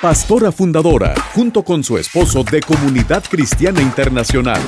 pastora 0.00 0.52
fundadora, 0.52 1.14
junto 1.32 1.62
con 1.64 1.82
su 1.82 1.96
esposo 1.96 2.44
de 2.44 2.60
Comunidad 2.60 3.24
Cristiana 3.28 3.80
Internacional. 3.80 4.60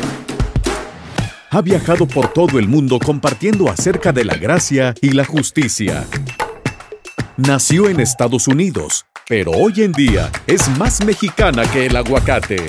Ha 1.50 1.60
viajado 1.60 2.06
por 2.06 2.32
todo 2.32 2.58
el 2.58 2.66
mundo 2.66 2.98
compartiendo 2.98 3.68
acerca 3.68 4.10
de 4.12 4.24
la 4.24 4.36
gracia 4.36 4.94
y 5.02 5.10
la 5.10 5.26
justicia. 5.26 6.06
Nació 7.36 7.90
en 7.90 8.00
Estados 8.00 8.48
Unidos, 8.48 9.04
pero 9.28 9.52
hoy 9.52 9.82
en 9.82 9.92
día 9.92 10.30
es 10.46 10.66
más 10.78 11.04
mexicana 11.04 11.70
que 11.70 11.86
el 11.86 11.96
aguacate. 11.96 12.64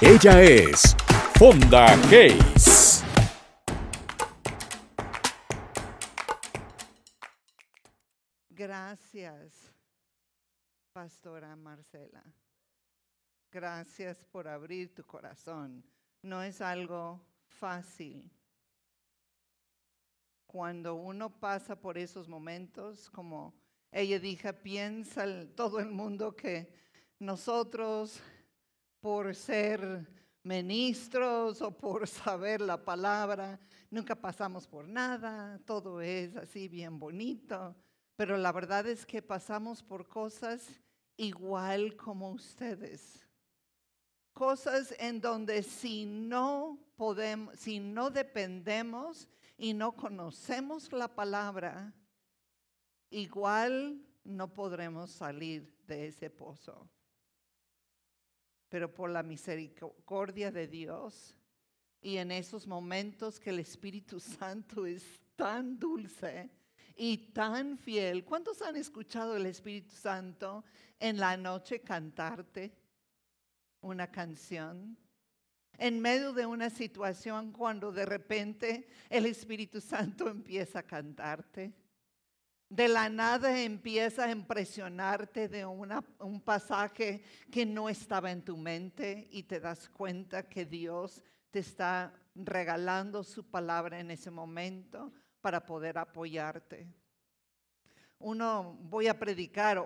Ella 0.00 0.42
es 0.42 0.96
Fonda 1.38 1.86
Case. 2.10 3.04
Gracias, 8.50 9.45
Pastora 10.96 11.54
Marcela. 11.56 12.24
Gracias 13.52 14.24
por 14.24 14.48
abrir 14.48 14.94
tu 14.94 15.04
corazón. 15.04 15.84
No 16.22 16.42
es 16.42 16.62
algo 16.62 17.20
fácil. 17.48 18.30
Cuando 20.46 20.94
uno 20.94 21.28
pasa 21.38 21.78
por 21.78 21.98
esos 21.98 22.26
momentos, 22.28 23.10
como 23.10 23.52
ella 23.92 24.18
dijo, 24.18 24.50
piensa 24.54 25.26
todo 25.54 25.80
el 25.80 25.90
mundo 25.90 26.34
que 26.34 26.72
nosotros 27.18 28.18
por 28.98 29.34
ser 29.34 30.08
ministros 30.44 31.60
o 31.60 31.76
por 31.76 32.08
saber 32.08 32.62
la 32.62 32.82
palabra, 32.82 33.60
nunca 33.90 34.14
pasamos 34.14 34.66
por 34.66 34.88
nada, 34.88 35.60
todo 35.66 36.00
es 36.00 36.34
así 36.36 36.68
bien 36.68 36.98
bonito, 36.98 37.76
pero 38.16 38.38
la 38.38 38.50
verdad 38.50 38.86
es 38.86 39.04
que 39.04 39.20
pasamos 39.20 39.82
por 39.82 40.08
cosas 40.08 40.80
igual 41.16 41.96
como 41.96 42.30
ustedes. 42.30 43.26
Cosas 44.32 44.94
en 44.98 45.20
donde 45.20 45.62
si 45.62 46.04
no 46.04 46.78
podemos, 46.96 47.58
si 47.58 47.78
no 47.80 48.10
dependemos 48.10 49.28
y 49.56 49.72
no 49.72 49.92
conocemos 49.92 50.92
la 50.92 51.08
palabra, 51.08 51.94
igual 53.10 54.02
no 54.24 54.52
podremos 54.52 55.10
salir 55.10 55.74
de 55.86 56.08
ese 56.08 56.28
pozo 56.28 56.90
pero 58.68 58.92
por 58.92 59.10
la 59.10 59.22
misericordia 59.22 60.50
de 60.50 60.66
Dios 60.66 61.34
y 62.00 62.16
en 62.16 62.30
esos 62.30 62.66
momentos 62.66 63.40
que 63.40 63.50
el 63.50 63.60
Espíritu 63.60 64.20
Santo 64.20 64.86
es 64.86 65.04
tan 65.36 65.78
dulce 65.78 66.50
y 66.96 67.18
tan 67.32 67.78
fiel. 67.78 68.24
¿Cuántos 68.24 68.62
han 68.62 68.76
escuchado 68.76 69.36
el 69.36 69.46
Espíritu 69.46 69.94
Santo 69.94 70.64
en 70.98 71.18
la 71.18 71.36
noche 71.36 71.80
cantarte 71.80 72.72
una 73.80 74.10
canción? 74.10 74.96
En 75.78 76.00
medio 76.00 76.32
de 76.32 76.46
una 76.46 76.70
situación 76.70 77.52
cuando 77.52 77.92
de 77.92 78.06
repente 78.06 78.88
el 79.10 79.26
Espíritu 79.26 79.80
Santo 79.80 80.28
empieza 80.28 80.78
a 80.78 80.82
cantarte 80.82 81.74
de 82.68 82.88
la 82.88 83.08
nada 83.08 83.62
empieza 83.62 84.24
a 84.24 84.30
impresionarte 84.30 85.48
de 85.48 85.64
un 85.64 86.40
pasaje 86.40 87.22
que 87.50 87.64
no 87.64 87.88
estaba 87.88 88.32
en 88.32 88.42
tu 88.42 88.56
mente 88.56 89.28
y 89.30 89.44
te 89.44 89.60
das 89.60 89.88
cuenta 89.88 90.48
que 90.48 90.64
Dios 90.64 91.22
te 91.50 91.60
está 91.60 92.12
regalando 92.34 93.22
su 93.22 93.44
palabra 93.44 94.00
en 94.00 94.10
ese 94.10 94.30
momento 94.30 95.12
para 95.46 95.64
poder 95.64 95.96
apoyarte. 95.96 96.88
Uno 98.18 98.76
voy 98.80 99.06
a 99.06 99.16
predicar 99.16 99.80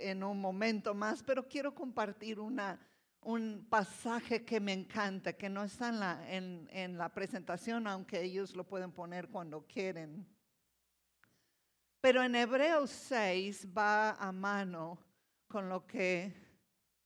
en 0.00 0.22
un 0.22 0.38
momento 0.38 0.92
más, 0.92 1.22
pero 1.22 1.48
quiero 1.48 1.74
compartir 1.74 2.38
un 2.38 3.66
pasaje 3.70 4.44
que 4.44 4.60
me 4.60 4.74
encanta, 4.74 5.32
que 5.32 5.48
no 5.48 5.64
está 5.64 5.88
en 6.28 6.98
la 6.98 7.08
presentación, 7.08 7.86
aunque 7.86 8.20
ellos 8.20 8.54
lo 8.54 8.64
pueden 8.64 8.92
poner 8.92 9.28
cuando 9.30 9.66
quieren. 9.66 10.28
Pero 12.02 12.22
en 12.22 12.34
Hebreos 12.34 12.90
6 12.90 13.66
va 13.74 14.10
a 14.10 14.30
mano 14.30 14.98
con 15.46 15.70
lo 15.70 15.86
que 15.86 16.34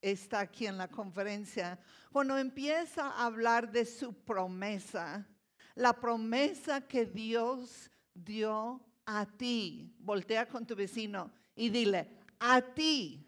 está 0.01 0.41
aquí 0.41 0.67
en 0.67 0.77
la 0.77 0.89
conferencia. 0.89 1.79
Cuando 2.11 2.37
empieza 2.37 3.11
a 3.11 3.27
hablar 3.27 3.71
de 3.71 3.85
su 3.85 4.13
promesa, 4.25 5.25
la 5.77 5.93
promesa 5.93 6.81
que 6.81 7.07
Dios 7.07 7.89
dio 8.15 8.81
a 9.07 9.27
ti. 9.27 9.95
Voltea 9.99 10.47
con 10.47 10.67
tu 10.67 10.75
vecino 10.75 11.31
y 11.55 11.71
dile, 11.71 12.09
a 12.39 12.61
ti. 12.61 13.25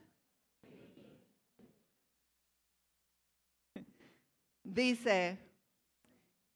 Dice, 4.63 5.39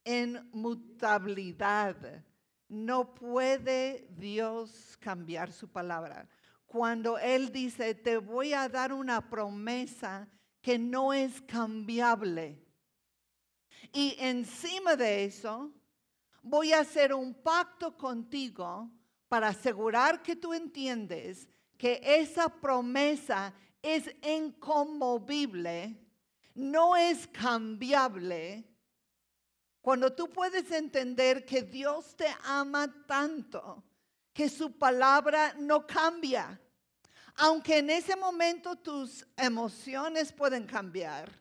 en 0.03 0.49
mutabilidad 0.51 2.23
no 2.67 3.13
puede 3.13 4.07
Dios 4.17 4.97
cambiar 4.99 5.51
su 5.51 5.67
palabra. 5.67 6.27
Cuando 6.65 7.17
Él 7.17 7.51
dice, 7.51 7.95
te 7.95 8.17
voy 8.17 8.53
a 8.53 8.69
dar 8.69 8.93
una 8.93 9.27
promesa 9.27 10.27
que 10.61 10.77
no 10.77 11.13
es 11.13 11.41
cambiable. 11.41 12.63
Y 13.91 14.15
encima 14.19 14.95
de 14.95 15.25
eso, 15.25 15.73
voy 16.41 16.73
a 16.73 16.79
hacer 16.79 17.13
un 17.13 17.33
pacto 17.33 17.95
contigo 17.97 18.89
para 19.27 19.49
asegurar 19.49 20.21
que 20.21 20.35
tú 20.35 20.53
entiendes 20.53 21.47
que 21.77 22.01
esa 22.03 22.49
promesa 22.49 23.53
es 23.81 24.13
inconmovible, 24.21 25.97
no 26.55 26.95
es 26.95 27.27
cambiable 27.27 28.69
cuando 29.81 30.13
tú 30.13 30.29
puedes 30.29 30.71
entender 30.71 31.45
que 31.45 31.63
Dios 31.63 32.15
te 32.15 32.27
ama 32.43 32.93
tanto, 33.07 33.83
que 34.33 34.49
su 34.49 34.77
palabra 34.77 35.55
no 35.57 35.87
cambia, 35.87 36.59
aunque 37.35 37.77
en 37.77 37.89
ese 37.89 38.15
momento 38.15 38.75
tus 38.75 39.25
emociones 39.37 40.33
pueden 40.33 40.65
cambiar, 40.65 41.31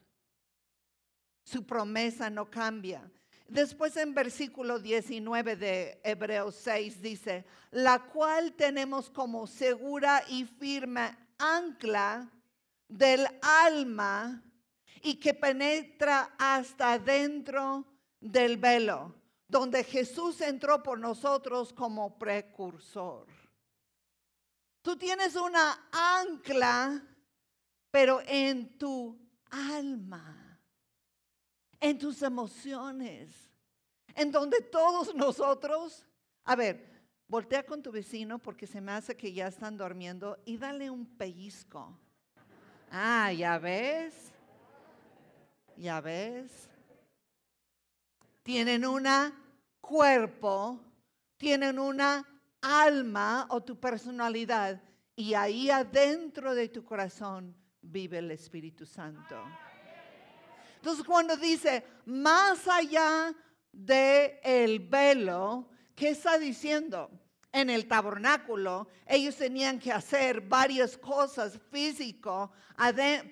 su 1.43 1.67
promesa 1.67 2.31
no 2.31 2.49
cambia. 2.49 3.11
Después 3.49 3.97
en 3.97 4.13
versículo 4.13 4.79
19 4.79 5.57
de 5.57 6.01
Hebreos 6.05 6.55
6 6.57 7.01
dice, 7.01 7.47
la 7.71 7.99
cual 7.99 8.53
tenemos 8.53 9.09
como 9.09 9.47
segura 9.47 10.23
y 10.29 10.45
firme 10.45 11.17
ancla 11.39 12.31
del 12.87 13.27
alma 13.41 14.43
y 15.03 15.15
que 15.15 15.33
penetra 15.33 16.35
hasta 16.39 16.99
dentro 16.99 17.87
del 18.21 18.59
velo, 18.59 19.15
donde 19.47 19.83
Jesús 19.83 20.43
entró 20.43 20.83
por 20.83 20.99
nosotros 20.99 21.73
como 21.73 22.19
precursor. 22.19 23.27
Tú 24.83 24.97
tienes 24.97 25.37
una 25.37 25.89
ancla, 25.91 27.03
pero 27.91 28.21
en 28.27 28.77
tu 28.77 29.19
alma, 29.51 30.38
en 31.81 31.99
tus 31.99 32.23
emociones, 32.23 33.51
en 34.15 34.31
donde 34.31 34.61
todos 34.61 35.15
nosotros, 35.15 36.07
a 36.45 36.57
ver, 36.57 36.89
voltea 37.27 37.65
con 37.65 37.83
tu 37.83 37.93
vecino 37.93 38.39
porque 38.39 38.67
se 38.67 38.81
me 38.81 38.93
hace 38.93 39.17
que 39.17 39.33
ya 39.33 39.49
están 39.49 39.77
durmiendo 39.77 40.39
y 40.45 40.57
dale 40.57 40.91
un 40.91 41.07
pellizco. 41.07 41.99
Ah, 42.91 43.33
ya 43.33 43.59
ves, 43.59 44.33
ya 45.77 46.01
ves 46.01 46.69
tienen 48.49 48.87
un 48.87 49.07
cuerpo, 49.79 50.81
tienen 51.37 51.79
una 51.79 52.27
alma 52.63 53.47
o 53.51 53.63
tu 53.63 53.79
personalidad 53.79 54.81
y 55.15 55.35
ahí 55.35 55.69
adentro 55.69 56.55
de 56.55 56.71
tu 56.71 56.83
corazón 56.83 57.55
vive 57.83 58.17
el 58.17 58.31
Espíritu 58.31 58.87
Santo. 58.87 59.37
Entonces 60.79 61.05
cuando 61.05 61.37
dice 61.37 61.85
más 62.07 62.69
allá 62.69 63.35
de 63.73 64.41
el 64.45 64.79
velo, 64.79 65.69
¿qué 65.95 66.11
está 66.11 66.39
diciendo? 66.39 67.11
En 67.51 67.69
el 67.69 67.89
tabernáculo 67.89 68.87
ellos 69.07 69.35
tenían 69.35 69.81
que 69.81 69.91
hacer 69.91 70.41
varias 70.41 70.97
cosas 70.97 71.59
físicas 71.71 72.49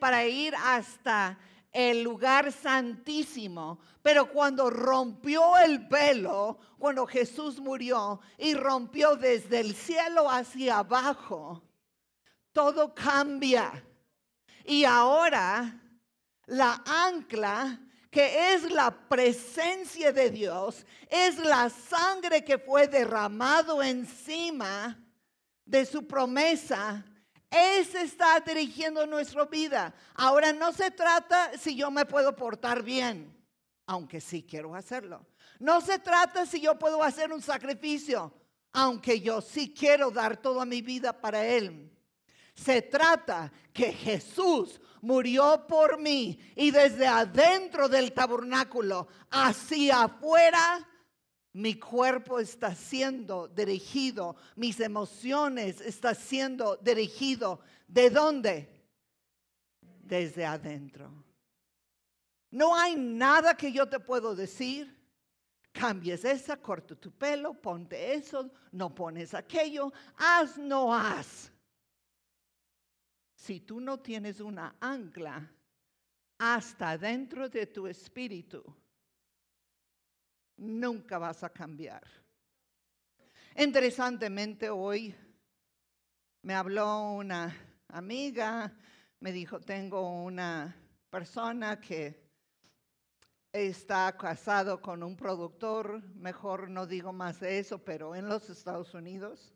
para 0.00 0.26
ir 0.26 0.54
hasta 0.56 1.38
el 1.72 2.02
lugar 2.02 2.50
santísimo. 2.50 3.78
Pero 4.02 4.28
cuando 4.28 4.68
rompió 4.68 5.56
el 5.58 5.78
velo, 5.78 6.58
cuando 6.78 7.06
Jesús 7.06 7.60
murió 7.60 8.20
y 8.38 8.54
rompió 8.54 9.14
desde 9.14 9.60
el 9.60 9.74
cielo 9.74 10.28
hacia 10.28 10.78
abajo, 10.78 11.62
todo 12.52 12.92
cambia. 12.92 13.84
Y 14.64 14.84
ahora 14.84 15.80
la 16.46 16.82
ancla 16.86 17.80
que 18.10 18.54
es 18.54 18.70
la 18.70 18.90
presencia 18.90 20.10
de 20.10 20.30
Dios, 20.30 20.86
es 21.10 21.38
la 21.38 21.68
sangre 21.68 22.42
que 22.42 22.56
fue 22.56 22.88
derramado 22.88 23.82
encima 23.82 24.98
de 25.66 25.84
su 25.84 26.06
promesa, 26.06 27.04
Ese 27.50 28.02
está 28.02 28.40
dirigiendo 28.40 29.06
nuestra 29.06 29.44
vida. 29.44 29.94
Ahora 30.14 30.52
no 30.52 30.72
se 30.72 30.90
trata 30.90 31.56
si 31.58 31.76
yo 31.76 31.90
me 31.90 32.04
puedo 32.04 32.34
portar 32.34 32.82
bien, 32.82 33.36
aunque 33.86 34.20
sí 34.20 34.42
quiero 34.42 34.74
hacerlo. 34.74 35.26
No 35.58 35.80
se 35.80 35.98
trata 35.98 36.44
si 36.44 36.60
yo 36.60 36.78
puedo 36.78 37.02
hacer 37.02 37.32
un 37.32 37.40
sacrificio, 37.40 38.32
aunque 38.72 39.20
yo 39.20 39.40
sí 39.40 39.72
quiero 39.72 40.10
dar 40.10 40.36
toda 40.36 40.64
mi 40.64 40.82
vida 40.82 41.12
para 41.12 41.44
Él. 41.44 41.90
Se 42.54 42.82
trata 42.82 43.52
que 43.72 43.92
Jesús 43.92 44.80
murió 45.06 45.64
por 45.68 46.00
mí 46.00 46.36
y 46.56 46.72
desde 46.72 47.06
adentro 47.06 47.88
del 47.88 48.12
tabernáculo 48.12 49.06
hacia 49.30 50.02
afuera 50.02 50.84
mi 51.52 51.76
cuerpo 51.76 52.40
está 52.40 52.74
siendo 52.74 53.46
dirigido, 53.46 54.34
mis 54.56 54.80
emociones 54.80 55.80
están 55.80 56.16
siendo 56.16 56.76
dirigido. 56.76 57.60
¿De 57.86 58.10
dónde? 58.10 58.68
Desde 59.80 60.44
adentro. 60.44 61.24
No 62.50 62.76
hay 62.76 62.96
nada 62.96 63.56
que 63.56 63.72
yo 63.72 63.88
te 63.88 64.00
puedo 64.00 64.34
decir. 64.34 64.94
Cambies 65.72 66.24
esa, 66.24 66.56
corta 66.56 66.94
tu 66.94 67.10
pelo, 67.12 67.54
ponte 67.54 68.14
eso, 68.14 68.50
no 68.72 68.94
pones 68.94 69.32
aquello, 69.34 69.92
haz, 70.16 70.58
no 70.58 70.92
haz. 70.92 71.52
Si 73.46 73.60
tú 73.60 73.78
no 73.78 74.00
tienes 74.00 74.40
una 74.40 74.74
ancla 74.80 75.48
hasta 76.36 76.98
dentro 76.98 77.48
de 77.48 77.68
tu 77.68 77.86
espíritu, 77.86 78.64
nunca 80.56 81.16
vas 81.18 81.44
a 81.44 81.50
cambiar. 81.50 82.02
Interesantemente 83.56 84.68
hoy 84.68 85.14
me 86.42 86.54
habló 86.54 87.12
una 87.12 87.56
amiga, 87.86 88.76
me 89.20 89.30
dijo, 89.30 89.60
tengo 89.60 90.24
una 90.24 90.74
persona 91.08 91.80
que 91.80 92.28
está 93.52 94.16
casado 94.16 94.80
con 94.80 95.04
un 95.04 95.16
productor, 95.16 96.02
mejor 96.16 96.68
no 96.68 96.84
digo 96.84 97.12
más 97.12 97.38
de 97.38 97.60
eso, 97.60 97.78
pero 97.78 98.16
en 98.16 98.28
los 98.28 98.50
Estados 98.50 98.92
Unidos. 98.92 99.55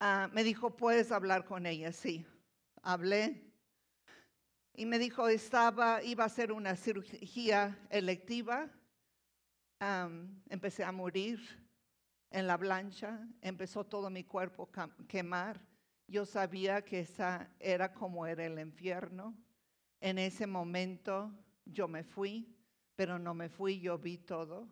Ah, 0.00 0.28
me 0.32 0.44
dijo, 0.44 0.76
¿puedes 0.76 1.12
hablar 1.12 1.44
con 1.44 1.66
ella? 1.66 1.92
Sí, 1.92 2.26
hablé. 2.82 3.52
Y 4.74 4.86
me 4.86 4.98
dijo, 4.98 5.28
estaba, 5.28 6.02
iba 6.02 6.24
a 6.24 6.26
hacer 6.26 6.52
una 6.52 6.76
cirugía 6.76 7.78
electiva 7.90 8.70
empecé 10.48 10.84
a 10.84 10.92
morir 10.92 11.40
en 12.30 12.46
la 12.46 12.58
plancha, 12.58 13.20
empezó 13.40 13.84
todo 13.84 14.10
mi 14.10 14.24
cuerpo 14.24 14.68
a 14.74 14.88
quemar. 15.06 15.60
Yo 16.06 16.26
sabía 16.26 16.82
que 16.82 17.00
esa 17.00 17.50
era 17.58 17.92
como 17.92 18.26
era 18.26 18.44
el 18.44 18.58
infierno. 18.58 19.34
En 20.00 20.18
ese 20.18 20.46
momento 20.46 21.32
yo 21.64 21.88
me 21.88 22.02
fui, 22.02 22.54
pero 22.96 23.18
no 23.18 23.34
me 23.34 23.48
fui, 23.48 23.80
yo 23.80 23.98
vi 23.98 24.18
todo. 24.18 24.68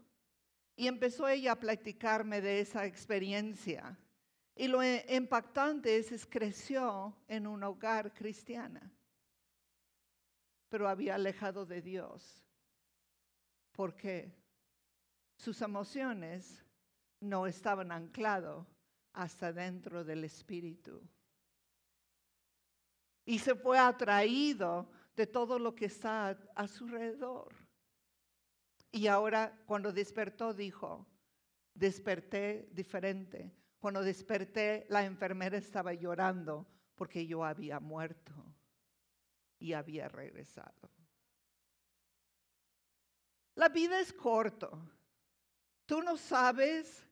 Y 0.76 0.86
empezó 0.86 1.28
ella 1.28 1.52
a 1.52 1.60
platicarme 1.60 2.40
de 2.40 2.60
esa 2.60 2.86
experiencia. 2.86 3.98
Y 4.54 4.69
lo 4.69 4.82
e, 4.82 5.04
impactante 5.08 5.96
es 5.96 6.10
que 6.10 6.38
creció 6.38 7.16
en 7.28 7.46
un 7.46 7.62
hogar 7.62 8.12
cristiana, 8.12 8.93
pero 10.69 10.88
había 10.88 11.14
alejado 11.14 11.64
de 11.64 11.81
Dios. 11.81 12.44
¿Por 13.72 13.96
qué? 13.96 14.43
sus 15.43 15.60
emociones 15.60 16.64
no 17.19 17.49
estaban 17.49 17.90
anclados 17.90 18.64
hasta 19.12 19.52
dentro 19.52 20.04
del 20.04 20.22
espíritu. 20.22 21.02
Y 23.25 23.40
se 23.40 23.56
fue 23.56 23.76
atraído 23.76 24.88
de 25.16 25.26
todo 25.26 25.58
lo 25.58 25.75
que 25.75 25.87
está 25.87 26.38
a, 26.55 26.69
su 26.69 26.84
alrededor. 26.84 27.52
Y 28.93 29.08
ahora 29.08 29.60
cuando 29.66 29.93
despertó 29.93 30.55
dijo, 30.55 31.08
desperté 31.75 32.69
diferente. 32.70 33.50
Cuando 33.82 34.00
desperté 34.00 34.87
la 34.90 35.05
enfermera 35.05 35.58
estaba 35.58 35.93
llorando 35.93 36.64
porque 36.94 37.26
yo 37.26 37.44
había 37.44 37.81
muerto 37.81 38.32
y 39.58 39.73
había 39.73 40.08
regresado. 40.08 40.88
La 43.56 43.69
vida 43.70 43.99
es 43.99 44.12
corto. 44.12 44.70
Tú 45.84 46.00
no 46.00 46.17
sabes 46.17 47.05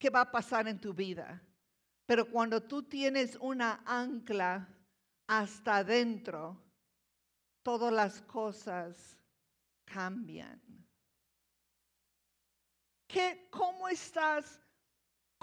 qué 0.00 0.10
va 0.10 0.22
a 0.22 0.32
pasar 0.32 0.66
en 0.66 0.80
tu 0.80 0.92
vida, 0.92 1.40
pero 2.04 2.28
cuando 2.28 2.60
tú 2.60 2.82
tienes 2.82 3.36
una 3.40 3.84
ancla 3.86 4.68
hasta 5.28 5.76
adentro, 5.76 6.60
todas 7.62 7.92
las 7.92 8.20
cosas 8.22 9.16
cambian. 9.84 10.60
¿Qué, 13.06 13.46
¿Cómo 13.48 13.86
estás 13.86 14.65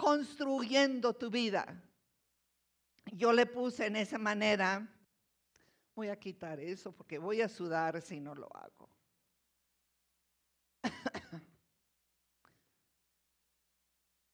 construyendo 0.04 1.14
tu 1.14 1.30
vida? 1.30 1.82
Yo 3.14 3.32
le 3.32 3.46
puse 3.46 3.86
en 3.86 3.96
esa 3.96 4.18
manera, 4.18 4.86
voy 5.96 6.10
a 6.10 6.20
quitar 6.20 6.60
eso 6.60 6.92
porque 6.92 7.18
voy 7.18 7.42
a 7.42 7.48
sudar 7.48 8.02
si 8.02 8.20
no 8.20 8.36
lo 8.36 8.54
hago. 8.54 8.90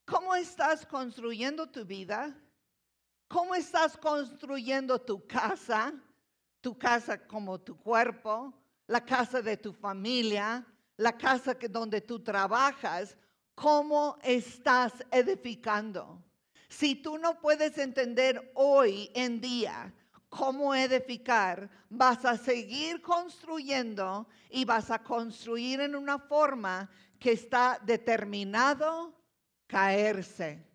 ¿Cómo 0.05 0.33
estás 0.33 0.87
construyendo 0.87 1.67
tu 1.67 1.85
vida? 1.85 2.35
¿Cómo 3.27 3.53
estás 3.53 3.95
construyendo 3.95 4.99
tu 4.99 5.27
casa? 5.27 5.93
Tu 6.61 6.75
casa 6.79 7.27
como 7.27 7.59
tu 7.61 7.77
cuerpo, 7.77 8.51
la 8.87 9.05
casa 9.05 9.39
de 9.43 9.55
tu 9.55 9.71
familia, 9.71 10.65
la 10.97 11.15
casa 11.15 11.53
que 11.53 11.69
donde 11.69 12.01
tú 12.01 12.23
trabajas. 12.23 13.15
¿Cómo 13.61 14.17
estás 14.23 14.93
edificando? 15.11 16.23
Si 16.69 16.95
tú 16.95 17.17
no 17.17 17.41
puedes 17.41 17.77
entender 17.77 18.53
hoy 18.55 19.11
en 19.13 19.41
día 19.41 19.93
cómo 20.29 20.73
edificar, 20.73 21.69
vas 21.89 22.23
a 22.23 22.37
seguir 22.37 23.01
construyendo 23.01 24.29
y 24.49 24.63
vas 24.63 24.89
a 24.91 25.03
construir 25.03 25.81
en 25.81 25.95
una 25.95 26.19
forma 26.19 26.89
que 27.19 27.33
está 27.33 27.77
determinado 27.83 29.13
caerse. 29.67 30.65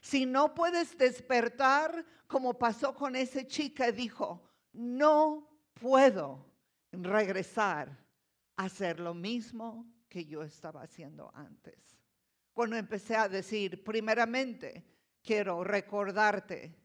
Si 0.00 0.26
no 0.26 0.56
puedes 0.56 0.98
despertar, 0.98 2.04
como 2.26 2.58
pasó 2.58 2.92
con 2.92 3.14
esa 3.14 3.46
chica, 3.46 3.92
dijo, 3.92 4.42
no 4.72 5.48
puedo 5.74 6.44
regresar 6.90 8.04
a 8.56 8.64
hacer 8.64 8.98
lo 8.98 9.14
mismo 9.14 9.91
que 10.12 10.26
yo 10.26 10.42
estaba 10.42 10.82
haciendo 10.82 11.30
antes. 11.34 11.96
Cuando 12.52 12.76
empecé 12.76 13.16
a 13.16 13.30
decir, 13.30 13.82
primeramente, 13.82 14.84
quiero 15.22 15.64
recordarte 15.64 16.76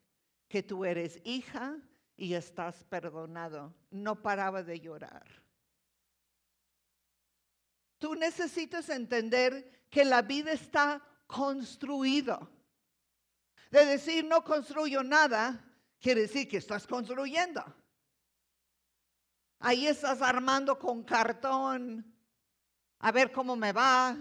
que 0.47 0.63
tú 0.63 0.85
eres 0.85 1.19
hija 1.25 1.77
y 2.15 2.35
estás 2.35 2.85
perdonado. 2.85 3.75
No 3.91 4.21
paraba 4.21 4.63
de 4.63 4.79
llorar. 4.79 5.27
Tú 7.97 8.15
necesitas 8.15 8.87
entender 8.87 9.87
que 9.89 10.05
la 10.05 10.21
vida 10.21 10.53
está 10.53 11.05
construido. 11.27 12.49
De 13.69 13.85
decir 13.85 14.23
no 14.23 14.41
construyo 14.45 15.03
nada, 15.03 15.65
quiere 15.99 16.21
decir 16.21 16.47
que 16.47 16.57
estás 16.57 16.87
construyendo. 16.87 17.61
Ahí 19.59 19.85
estás 19.85 20.21
armando 20.21 20.79
con 20.79 21.03
cartón, 21.03 22.16
a 22.99 23.11
ver 23.11 23.31
cómo 23.31 23.55
me 23.55 23.71
va. 23.71 24.17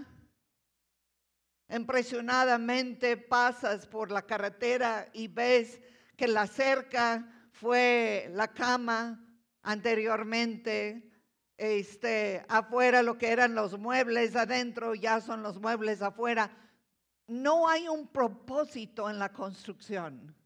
Impresionadamente 1.68 3.16
pasas 3.16 3.87
por 3.87 4.11
la 4.11 4.23
carretera 4.23 5.09
y 5.12 5.28
ves 5.28 5.80
que 6.16 6.28
la 6.28 6.47
cerca 6.47 7.49
fue 7.50 8.28
la 8.33 8.49
cama 8.49 9.23
anteriormente, 9.62 11.11
este, 11.56 12.45
afuera 12.49 13.02
lo 13.02 13.18
que 13.18 13.30
eran 13.30 13.54
los 13.54 13.78
muebles, 13.78 14.37
adentro 14.37 14.95
ya 14.95 15.21
son 15.21 15.42
los 15.42 15.59
muebles 15.61 16.02
afuera. 16.02 16.50
No 17.26 17.68
hay 17.68 17.88
un 17.88 18.06
propósito 18.06 19.11
en 19.11 19.18
la 19.18 19.33
construcción. 19.33 20.37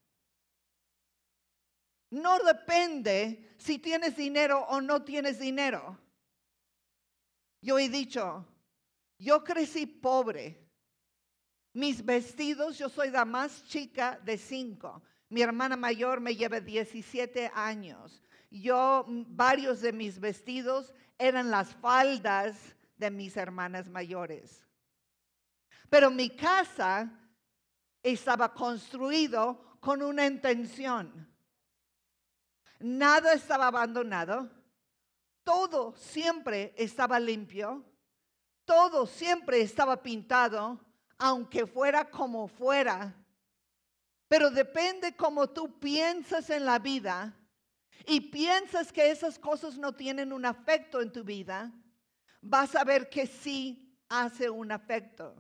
No 2.11 2.39
depende 2.39 3.55
si 3.59 3.79
tienes 3.79 4.17
dinero 4.17 4.61
o 4.69 4.81
no 4.81 5.05
tienes 5.05 5.39
dinero. 5.39 5.99
Yo 7.61 7.79
he 7.79 7.89
dicho, 7.89 8.47
yo 9.19 9.45
crecí 9.45 9.87
pobre. 9.87 10.67
Mis 11.73 12.05
vestidos, 12.05 12.79
yo 12.79 12.89
soy 12.89 13.11
la 13.11 13.25
más 13.25 13.65
chica 13.65 14.19
de 14.25 14.39
cinco. 14.39 15.03
Mi 15.29 15.43
hermana 15.43 15.77
mayor 15.77 16.21
me 16.21 16.35
lleva 16.35 16.61
17 16.61 17.53
años. 17.55 18.23
Yo, 18.51 19.05
varios 19.09 19.81
de 19.81 19.93
mis 19.93 20.19
vestidos 20.19 20.93
eran 21.19 21.51
las 21.51 21.73
faldas 21.77 22.57
de 22.97 23.11
mis 23.11 23.37
hermanas 23.37 23.89
mayores. 23.89 24.67
Pero 25.89 26.11
mi 26.11 26.31
casa 26.31 27.11
estaba 28.03 28.53
construido 28.53 29.79
con 29.81 30.03
una 30.03 30.27
intención. 30.27 31.29
Nada 32.81 33.35
estaba 33.35 33.69
abandonado. 33.69 34.51
Todo 35.45 35.95
siempre 35.97 36.75
estaba 36.77 37.19
limpio. 37.19 37.85
Todo 38.65 39.07
siempre 39.07 39.61
estaba 39.61 40.03
pintado, 40.03 40.79
aunque 41.19 41.67
fuera 41.67 42.09
como 42.09 42.47
fuera. 42.47 43.15
Pero 44.29 44.51
depende 44.51 45.17
cómo 45.17 45.51
tú 45.51 45.81
piensas 45.81 46.51
en 46.51 46.65
la 46.65 46.79
vida 46.79 47.37
y 48.07 48.21
piensas 48.21 48.93
que 48.93 49.11
esas 49.11 49.39
cosas 49.39 49.77
no 49.77 49.93
tienen 49.93 50.33
un 50.33 50.45
afecto 50.45 51.01
en 51.01 51.13
tu 51.13 51.25
vida, 51.25 51.73
vas 52.41 52.75
a 52.75 52.85
ver 52.85 53.09
que 53.09 53.27
sí 53.27 53.99
hace 54.09 54.49
un 54.49 54.73
afecto. 54.73 55.35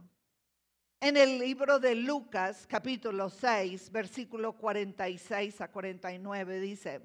En 1.00 1.16
el 1.16 1.38
libro 1.38 1.78
de 1.78 1.94
Lucas, 1.94 2.66
capítulo 2.66 3.30
6, 3.30 3.90
versículo 3.90 4.52
46 4.52 5.60
a 5.60 5.68
49, 5.70 6.60
dice, 6.60 7.00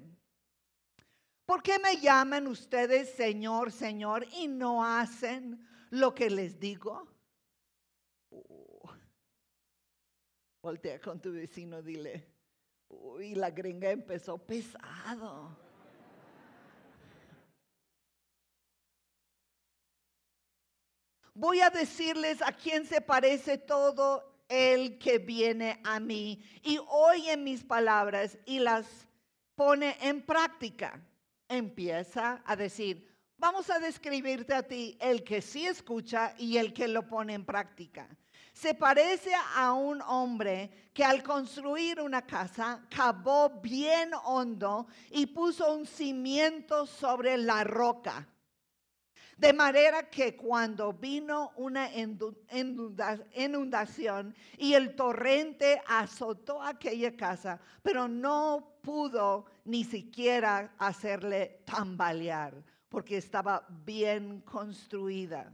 ¿por 1.46 1.62
qué 1.62 1.80
me 1.80 1.98
llaman 1.98 2.48
ustedes 2.48 3.14
Señor, 3.16 3.72
Señor 3.72 4.26
y 4.34 4.48
no 4.48 4.84
hacen 4.84 5.66
lo 5.90 6.14
que 6.14 6.30
les 6.30 6.60
digo? 6.60 7.08
Uh, 8.30 8.90
voltea 10.62 11.00
con 11.00 11.22
tu 11.22 11.32
vecino, 11.32 11.82
dile, 11.82 12.28
uy, 12.90 13.36
la 13.36 13.52
gringa 13.52 13.90
empezó 13.90 14.38
pesado. 14.38 15.58
Voy 21.34 21.60
a 21.60 21.70
decirles 21.70 22.42
a 22.42 22.54
quién 22.54 22.86
se 22.86 23.02
parece 23.02 23.58
todo 23.58 24.36
el 24.48 24.98
que 24.98 25.18
viene 25.18 25.82
a 25.84 26.00
mí 26.00 26.42
y 26.64 26.80
oye 26.88 27.36
mis 27.36 27.64
palabras 27.64 28.38
y 28.46 28.60
las 28.60 28.86
pone 29.56 29.98
en 30.00 30.22
práctica. 30.22 31.02
Empieza 31.48 32.42
a 32.46 32.56
decir, 32.56 33.08
vamos 33.38 33.70
a 33.70 33.80
describirte 33.80 34.54
a 34.54 34.64
ti 34.64 34.98
el 35.00 35.24
que 35.24 35.42
sí 35.42 35.66
escucha 35.66 36.34
y 36.38 36.58
el 36.58 36.74
que 36.74 36.88
lo 36.88 37.08
pone 37.08 37.34
en 37.34 37.46
práctica. 37.46 38.08
Se 38.54 38.74
parece 38.74 39.32
a 39.56 39.74
un 39.74 40.02
hombre 40.02 40.90
que 40.94 41.04
al 41.04 41.22
construir 41.22 42.00
una 42.00 42.26
casa 42.26 42.86
cavó 42.90 43.50
bien 43.62 44.12
hondo 44.24 44.88
y 45.12 45.26
puso 45.26 45.76
un 45.76 45.86
cimiento 45.86 46.86
sobre 46.86 47.38
la 47.38 47.66
roca. 47.66 48.28
De 49.38 49.52
manera 49.52 50.10
que 50.10 50.38
cuando 50.38 50.94
vino 50.94 51.52
una 51.58 51.90
inundación 53.34 54.34
y 54.58 54.74
el 54.74 54.96
torrente 54.96 55.82
azotó 55.86 56.62
aquella 56.62 57.18
casa, 57.18 57.60
pero 57.82 58.08
no 58.08 58.78
pudo 58.82 59.46
ni 59.66 59.84
siquiera 59.84 60.74
hacerle 60.78 61.64
tambalear, 61.66 62.64
porque 62.88 63.18
estaba 63.18 63.68
bien 63.84 64.40
construida. 64.42 65.52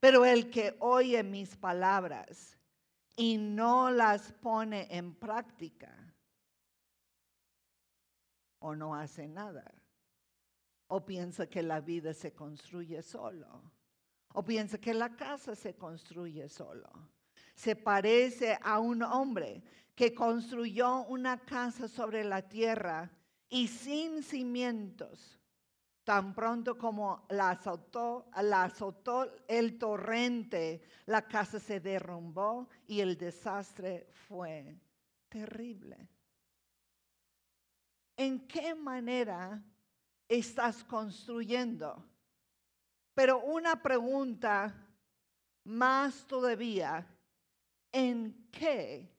Pero 0.00 0.24
el 0.24 0.50
que 0.50 0.74
oye 0.80 1.22
mis 1.22 1.54
palabras 1.54 2.58
y 3.16 3.38
no 3.38 3.92
las 3.92 4.32
pone 4.32 4.88
en 4.90 5.14
práctica, 5.14 5.96
o 8.58 8.74
no 8.74 8.92
hace 8.96 9.28
nada 9.28 9.81
o 10.94 11.00
piensa 11.00 11.46
que 11.46 11.62
la 11.62 11.80
vida 11.80 12.12
se 12.12 12.34
construye 12.34 13.00
solo. 13.02 13.62
O 14.34 14.44
piensa 14.44 14.76
que 14.76 14.92
la 14.92 15.16
casa 15.16 15.54
se 15.54 15.74
construye 15.74 16.50
solo. 16.50 16.90
Se 17.54 17.76
parece 17.76 18.58
a 18.60 18.78
un 18.78 19.02
hombre 19.02 19.62
que 19.94 20.14
construyó 20.14 21.04
una 21.04 21.38
casa 21.38 21.88
sobre 21.88 22.24
la 22.24 22.46
tierra 22.46 23.10
y 23.48 23.68
sin 23.68 24.22
cimientos. 24.22 25.40
Tan 26.04 26.34
pronto 26.34 26.76
como 26.76 27.26
la 27.30 27.52
azotó, 27.52 28.26
el 29.48 29.78
torrente, 29.78 30.82
la 31.06 31.26
casa 31.26 31.58
se 31.58 31.80
derrumbó 31.80 32.68
y 32.86 33.00
el 33.00 33.16
desastre 33.16 34.08
fue 34.28 34.78
terrible. 35.30 36.06
¿En 38.14 38.46
qué 38.46 38.74
manera 38.74 39.62
estás 40.38 40.82
construyendo. 40.84 42.02
Pero 43.14 43.40
una 43.40 43.82
pregunta 43.82 44.74
más 45.64 46.26
todavía, 46.26 47.06
¿en 47.92 48.48
qué 48.50 49.14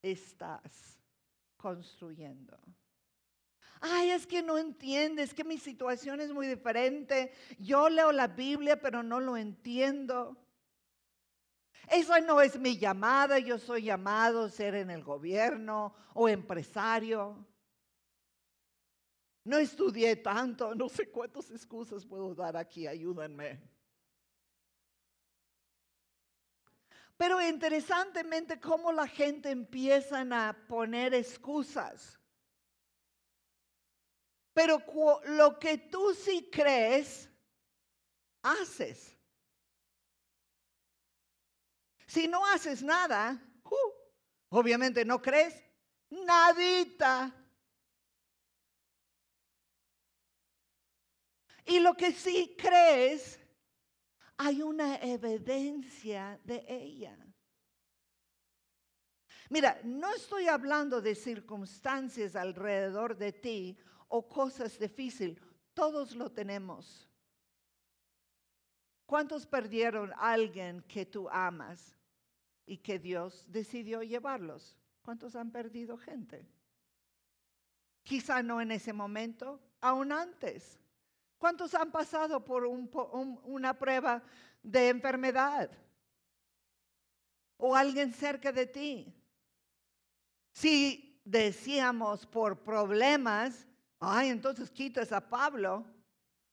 estás 0.00 1.00
construyendo? 1.56 2.56
Ay, 3.80 4.10
es 4.10 4.26
que 4.26 4.42
no 4.42 4.56
entiendes, 4.56 5.34
que 5.34 5.44
mi 5.44 5.58
situación 5.58 6.20
es 6.20 6.32
muy 6.32 6.46
diferente. 6.46 7.32
Yo 7.58 7.88
leo 7.88 8.12
la 8.12 8.28
Biblia, 8.28 8.80
pero 8.80 9.02
no 9.02 9.20
lo 9.20 9.36
entiendo. 9.36 10.36
Esa 11.88 12.20
no 12.20 12.40
es 12.40 12.58
mi 12.58 12.78
llamada, 12.78 13.38
yo 13.40 13.58
soy 13.58 13.82
llamado 13.82 14.44
a 14.44 14.50
ser 14.50 14.76
en 14.76 14.90
el 14.90 15.02
gobierno 15.02 15.94
o 16.14 16.28
empresario. 16.28 17.44
No 19.44 19.58
estudié 19.58 20.16
tanto, 20.16 20.74
no 20.74 20.88
sé 20.88 21.10
cuántas 21.10 21.50
excusas 21.50 22.06
puedo 22.06 22.34
dar 22.34 22.56
aquí, 22.56 22.86
ayúdenme. 22.86 23.60
Pero 27.16 27.40
interesantemente 27.40 28.58
cómo 28.58 28.90
la 28.90 29.06
gente 29.06 29.50
empieza 29.50 30.22
a 30.22 30.52
poner 30.66 31.14
excusas. 31.14 32.18
Pero 34.54 34.82
lo 35.26 35.58
que 35.58 35.78
tú 35.78 36.14
sí 36.14 36.48
crees, 36.50 37.28
haces. 38.42 39.16
Si 42.06 42.28
no 42.28 42.46
haces 42.46 42.82
nada, 42.82 43.40
uh, 43.64 43.92
obviamente 44.48 45.04
no 45.04 45.20
crees, 45.20 45.60
nadita. 46.10 47.43
Y 51.64 51.80
lo 51.80 51.94
que 51.94 52.12
sí 52.12 52.54
crees, 52.58 53.40
hay 54.36 54.62
una 54.62 54.96
evidencia 54.96 56.38
de 56.44 56.64
ella. 56.68 57.16
Mira, 59.50 59.80
no 59.84 60.12
estoy 60.14 60.48
hablando 60.48 61.00
de 61.00 61.14
circunstancias 61.14 62.34
alrededor 62.34 63.16
de 63.16 63.32
ti 63.32 63.78
o 64.08 64.28
cosas 64.28 64.78
difíciles. 64.78 65.38
Todos 65.74 66.14
lo 66.14 66.30
tenemos. 66.30 67.08
¿Cuántos 69.06 69.46
perdieron 69.46 70.12
a 70.12 70.32
alguien 70.32 70.82
que 70.82 71.06
tú 71.06 71.28
amas 71.28 71.94
y 72.66 72.78
que 72.78 72.98
Dios 72.98 73.44
decidió 73.48 74.02
llevarlos? 74.02 74.76
¿Cuántos 75.02 75.36
han 75.36 75.50
perdido 75.50 75.98
gente? 75.98 76.48
Quizá 78.02 78.42
no 78.42 78.60
en 78.60 78.72
ese 78.72 78.92
momento, 78.92 79.60
aún 79.80 80.12
antes. 80.12 80.80
¿Cuántos 81.44 81.74
han 81.74 81.92
pasado 81.92 82.42
por 82.42 82.64
una 82.64 83.78
prueba 83.78 84.22
de 84.62 84.88
enfermedad? 84.88 85.70
O 87.58 87.76
alguien 87.76 88.14
cerca 88.14 88.50
de 88.50 88.64
ti. 88.64 89.14
Si 90.54 91.20
decíamos 91.22 92.24
por 92.24 92.62
problemas, 92.62 93.68
ay, 94.00 94.30
entonces 94.30 94.70
quitas 94.70 95.12
a 95.12 95.20
Pablo, 95.20 95.84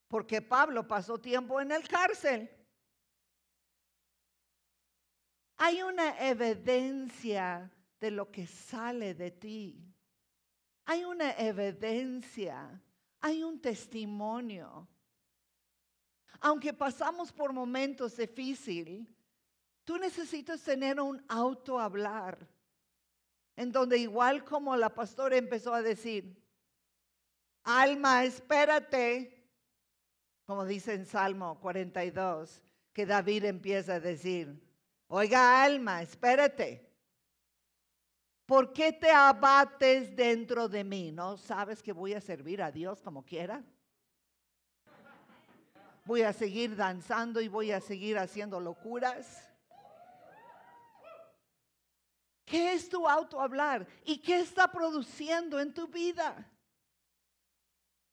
porque 0.09 0.41
Pablo 0.41 0.85
pasó 0.85 1.17
tiempo 1.17 1.61
en 1.61 1.71
el 1.71 1.87
cárcel. 1.87 2.49
Hay 5.55 5.83
una 5.83 6.19
evidencia 6.19 7.71
de 7.97 8.11
lo 8.11 8.29
que 8.29 8.45
sale 8.45 9.13
de 9.13 9.31
ti. 9.31 9.95
Hay 10.83 11.05
una 11.05 11.31
evidencia 11.37 12.83
hay 13.21 13.43
un 13.43 13.61
testimonio. 13.61 14.87
Aunque 16.39 16.73
pasamos 16.73 17.31
por 17.31 17.53
momentos 17.53 18.17
difíciles, 18.17 19.07
tú 19.83 19.97
necesitas 19.97 20.61
tener 20.61 20.99
un 20.99 21.23
auto 21.29 21.79
hablar, 21.79 22.47
en 23.55 23.71
donde 23.71 23.99
igual 23.99 24.43
como 24.43 24.75
la 24.75 24.93
pastora 24.93 25.37
empezó 25.37 25.73
a 25.73 25.83
decir, 25.83 26.41
alma, 27.63 28.23
espérate, 28.23 29.47
como 30.45 30.65
dice 30.65 30.95
en 30.95 31.05
Salmo 31.05 31.59
42, 31.59 32.63
que 32.91 33.05
David 33.05 33.45
empieza 33.45 33.95
a 33.95 33.99
decir, 33.99 34.59
oiga 35.07 35.63
alma, 35.63 36.01
espérate. 36.01 36.90
¿Por 38.51 38.73
qué 38.73 38.91
te 38.91 39.09
abates 39.09 40.13
dentro 40.13 40.67
de 40.67 40.83
mí? 40.83 41.09
¿No 41.09 41.37
sabes 41.37 41.81
que 41.81 41.93
voy 41.93 42.15
a 42.15 42.19
servir 42.19 42.61
a 42.61 42.69
Dios 42.69 43.01
como 43.01 43.23
quiera? 43.23 43.63
Voy 46.03 46.23
a 46.23 46.33
seguir 46.33 46.75
danzando 46.75 47.39
y 47.39 47.47
voy 47.47 47.71
a 47.71 47.79
seguir 47.79 48.17
haciendo 48.17 48.59
locuras. 48.59 49.41
¿Qué 52.43 52.73
es 52.73 52.89
tu 52.89 53.07
auto 53.07 53.39
hablar? 53.39 53.87
¿Y 54.03 54.17
qué 54.17 54.41
está 54.41 54.69
produciendo 54.69 55.57
en 55.57 55.73
tu 55.73 55.87
vida? 55.87 56.45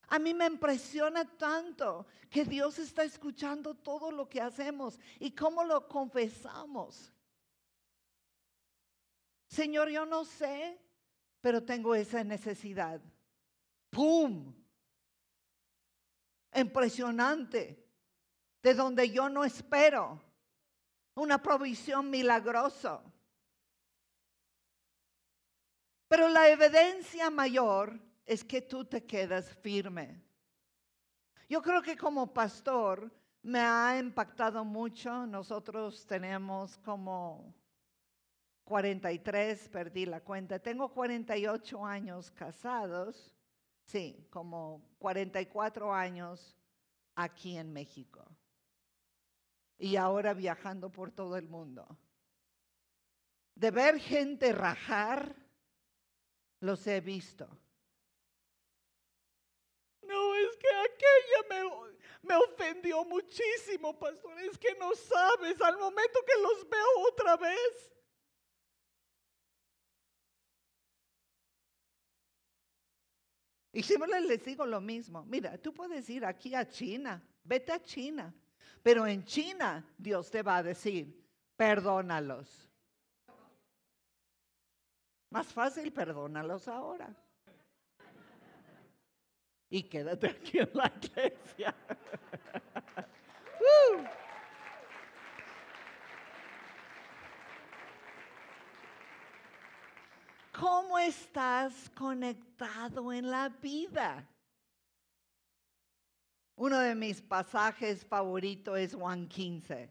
A 0.07 0.21
mí 0.21 0.35
me 0.35 0.47
impresiona 0.47 1.25
tanto 1.37 2.07
que 2.30 2.45
Dios 2.45 2.78
está 2.78 3.02
escuchando 3.02 3.75
todo 3.75 4.12
lo 4.12 4.28
que 4.28 4.40
hacemos 4.40 5.00
y 5.18 5.33
cómo 5.33 5.64
lo 5.64 5.88
confesamos. 5.88 7.12
Señor, 9.49 9.88
yo 9.88 10.05
no 10.05 10.25
sé, 10.25 10.78
pero 11.40 11.64
tengo 11.64 11.95
esa 11.95 12.23
necesidad. 12.23 13.00
¡Pum! 13.90 14.55
Impresionante. 16.55 17.85
De 18.62 18.75
donde 18.75 19.11
yo 19.11 19.28
no 19.28 19.45
espero. 19.45 20.23
Una 21.14 21.43
provisión 21.43 22.11
milagrosa. 22.11 23.02
Pero 26.09 26.28
la 26.28 26.49
evidencia 26.49 27.31
mayor 27.31 27.99
es 28.25 28.45
que 28.45 28.62
tú 28.62 28.85
te 28.85 29.05
quedas 29.05 29.49
firme. 29.57 30.23
Yo 31.49 31.62
creo 31.62 31.83
que 31.83 31.97
como 31.97 32.33
pastor 32.33 33.11
me 33.43 33.61
ha 33.61 33.99
impactado 33.99 34.64
mucho. 34.64 35.26
Nosotros 35.26 36.07
tenemos 36.07 36.76
como 36.78 37.55
43, 38.69 39.69
perdí 39.71 40.05
la 40.05 40.21
cuenta. 40.21 40.59
Tengo 40.59 40.93
48 40.93 41.87
años 41.87 42.31
casados, 42.31 43.35
sí, 43.85 44.29
como 44.29 44.83
44 44.99 45.95
años 45.95 46.55
aquí 47.15 47.57
en 47.57 47.73
México. 47.73 48.23
Y 49.79 49.97
ahora 49.97 50.35
viajando 50.35 50.91
por 50.91 51.11
todo 51.11 51.39
el 51.39 51.49
mundo. 51.49 51.89
De 53.55 53.71
ver 53.71 53.99
gente 53.99 54.53
rajar, 54.53 55.35
los 56.61 56.87
he 56.87 57.01
visto. 57.01 57.49
No, 60.03 60.35
es 60.35 60.57
que 60.59 60.69
aquella 60.69 61.49
me, 61.49 61.99
me 62.23 62.37
ofendió 62.37 63.03
muchísimo, 63.07 63.99
pastor. 63.99 64.39
Es 64.41 64.59
que 64.59 64.75
no 64.75 64.95
sabes, 64.95 65.59
al 65.63 65.79
momento 65.79 66.21
que 66.27 66.43
los 66.43 66.69
veo 66.69 67.09
otra 67.11 67.37
vez, 67.39 67.98
Y 73.73 73.83
siempre 73.83 74.21
les 74.21 74.45
digo 74.45 74.65
lo 74.65 74.81
mismo. 74.81 75.25
Mira, 75.27 75.59
tú 75.59 75.75
puedes 75.75 76.09
ir 76.09 76.25
aquí 76.25 76.55
a 76.55 76.67
China, 76.69 77.23
vete 77.45 77.73
a 77.73 77.83
China, 77.83 78.35
pero 78.83 79.07
en 79.07 79.25
China 79.25 79.85
Dios 79.97 80.31
te 80.31 80.43
va 80.43 80.57
a 80.59 80.63
decir, 80.63 81.25
perdónalos. 81.57 82.71
Más 85.31 85.47
fácil, 85.47 85.93
perdónalos 85.93 86.69
ahora. 86.69 87.15
Y 89.69 89.83
quédate 89.83 90.29
aquí 90.29 90.59
en 90.59 90.71
la 90.73 90.93
iglesia. 91.01 91.75
Uh. 93.61 94.28
¿Cómo 100.59 100.99
estás 100.99 101.88
conectado 101.91 103.12
en 103.12 103.31
la 103.31 103.49
vida? 103.49 104.29
Uno 106.57 106.81
de 106.81 106.97
mis 106.97 107.23
pasajes 107.23 108.05
favoritos 108.05 108.77
es 108.77 108.93
Juan 108.93 109.29
15. 109.29 109.88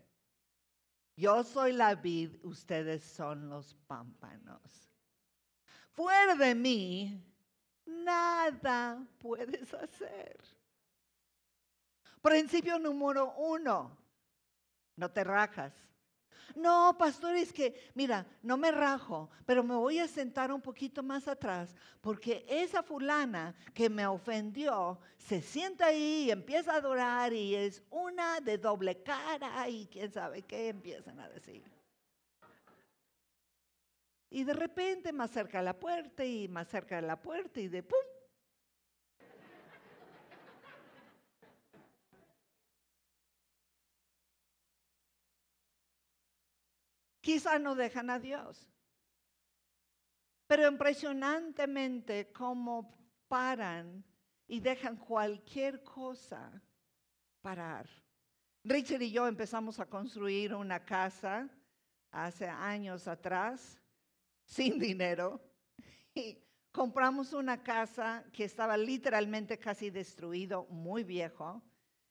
Yo 1.15 1.43
soy 1.45 1.71
la 1.71 1.95
vid, 1.95 2.35
ustedes 2.43 3.01
son 3.01 3.47
los 3.47 3.75
pámpanos. 3.87 4.91
Fuera 5.93 6.35
de 6.35 6.53
mí, 6.53 7.23
nada 7.85 9.07
puedes 9.19 9.73
hacer. 9.73 10.37
Principio 12.21 12.77
número 12.77 13.33
uno, 13.37 13.97
no 14.97 15.09
te 15.09 15.23
rajas. 15.23 15.73
No, 16.55 16.95
pastor, 16.97 17.35
es 17.35 17.51
que, 17.51 17.91
mira, 17.93 18.25
no 18.41 18.57
me 18.57 18.71
rajo, 18.71 19.29
pero 19.45 19.63
me 19.63 19.75
voy 19.75 19.99
a 19.99 20.07
sentar 20.07 20.51
un 20.51 20.61
poquito 20.61 21.03
más 21.03 21.27
atrás 21.27 21.75
porque 22.01 22.45
esa 22.47 22.83
fulana 22.83 23.55
que 23.73 23.89
me 23.89 24.07
ofendió 24.07 24.99
se 25.17 25.41
sienta 25.41 25.87
ahí 25.87 26.25
y 26.27 26.31
empieza 26.31 26.73
a 26.73 26.77
adorar 26.77 27.33
y 27.33 27.55
es 27.55 27.83
una 27.89 28.39
de 28.39 28.57
doble 28.57 29.03
cara 29.03 29.67
y 29.69 29.87
quién 29.87 30.11
sabe 30.11 30.43
qué 30.43 30.69
empiezan 30.69 31.19
a 31.19 31.29
decir. 31.29 31.63
Y 34.29 34.43
de 34.43 34.53
repente 34.53 35.13
más 35.13 35.31
cerca 35.31 35.59
de 35.59 35.65
la 35.65 35.77
puerta 35.77 36.25
y 36.25 36.47
más 36.47 36.67
cerca 36.67 36.97
de 36.97 37.03
la 37.03 37.21
puerta 37.21 37.59
y 37.59 37.67
de 37.67 37.83
pum, 37.83 37.97
Quizá 47.27 47.59
no 47.59 47.75
dejan 47.75 48.09
a 48.09 48.19
Dios. 48.19 48.71
Pero 50.47 50.65
impresionantemente 50.65 52.31
cómo 52.31 52.97
paran 53.27 54.05
y 54.47 54.61
dejan 54.61 54.95
cualquier 54.95 55.83
cosa 55.83 56.63
parar. 57.41 57.85
Richard 58.63 59.01
y 59.01 59.11
yo 59.11 59.27
empezamos 59.27 59.77
a 59.81 59.87
construir 59.87 60.55
una 60.55 60.85
casa 60.85 61.49
hace 62.11 62.47
años 62.47 63.09
atrás 63.09 63.77
sin 64.45 64.79
dinero 64.79 65.41
y 66.15 66.41
compramos 66.71 67.33
una 67.33 67.61
casa 67.61 68.23
que 68.31 68.45
estaba 68.45 68.77
literalmente 68.77 69.59
casi 69.59 69.89
destruido, 69.89 70.65
muy 70.67 71.03
viejo. 71.03 71.61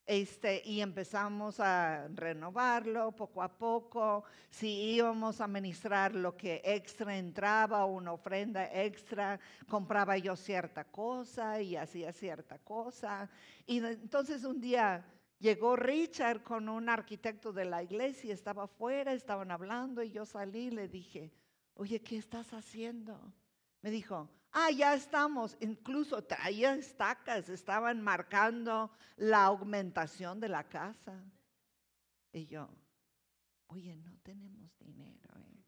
Este, 0.07 0.63
y 0.65 0.83
empezamos 0.83 1.59
a 1.59 2.07
renovarlo 2.15 3.11
poco 3.11 3.43
a 3.43 3.49
poco. 3.49 4.23
Si 4.51 4.69
íbamos 4.69 5.41
a 5.41 5.49
ministrar 5.49 6.15
lo 6.15 6.37
que 6.37 6.63
extra 6.65 7.17
entraba, 7.17 7.85
una 7.87 8.13
ofrenda 8.13 8.73
extra, 8.73 9.41
compraba 9.69 10.17
yo 10.17 10.37
cierta 10.37 10.85
cosa 10.85 11.61
y 11.61 11.75
hacía 11.75 12.13
cierta 12.13 12.57
cosa. 12.61 13.29
Y 13.67 13.79
entonces 13.79 14.45
un 14.45 14.61
día 14.61 15.05
llegó 15.41 15.75
Richard 15.75 16.45
con 16.45 16.69
un 16.69 16.89
arquitecto 16.89 17.53
de 17.53 17.65
la 17.65 17.83
iglesia, 17.83 18.33
estaba 18.33 18.65
afuera, 18.65 19.13
estaban 19.13 19.51
hablando 19.51 20.05
y 20.05 20.13
yo 20.13 20.25
salí 20.25 20.69
y 20.69 20.71
le 20.71 20.87
dije, 20.87 21.33
oye, 21.75 22.01
¿qué 22.01 22.17
estás 22.17 22.53
haciendo? 22.53 23.33
Me 23.83 23.91
dijo, 23.91 24.29
ah, 24.53 24.71
ya 24.71 24.95
estamos, 24.95 25.57
incluso 25.61 26.23
traía 26.23 26.75
estacas, 26.75 27.49
estaban 27.49 28.03
marcando 28.03 28.91
la 29.17 29.45
aumentación 29.45 30.41
de 30.41 30.49
la 30.49 30.65
casa. 30.65 31.15
Y 32.33 32.47
yo, 32.47 32.69
oye, 33.69 33.97
no 33.97 34.17
tenemos 34.23 34.77
dinero. 34.79 35.31
¿eh? 35.37 35.65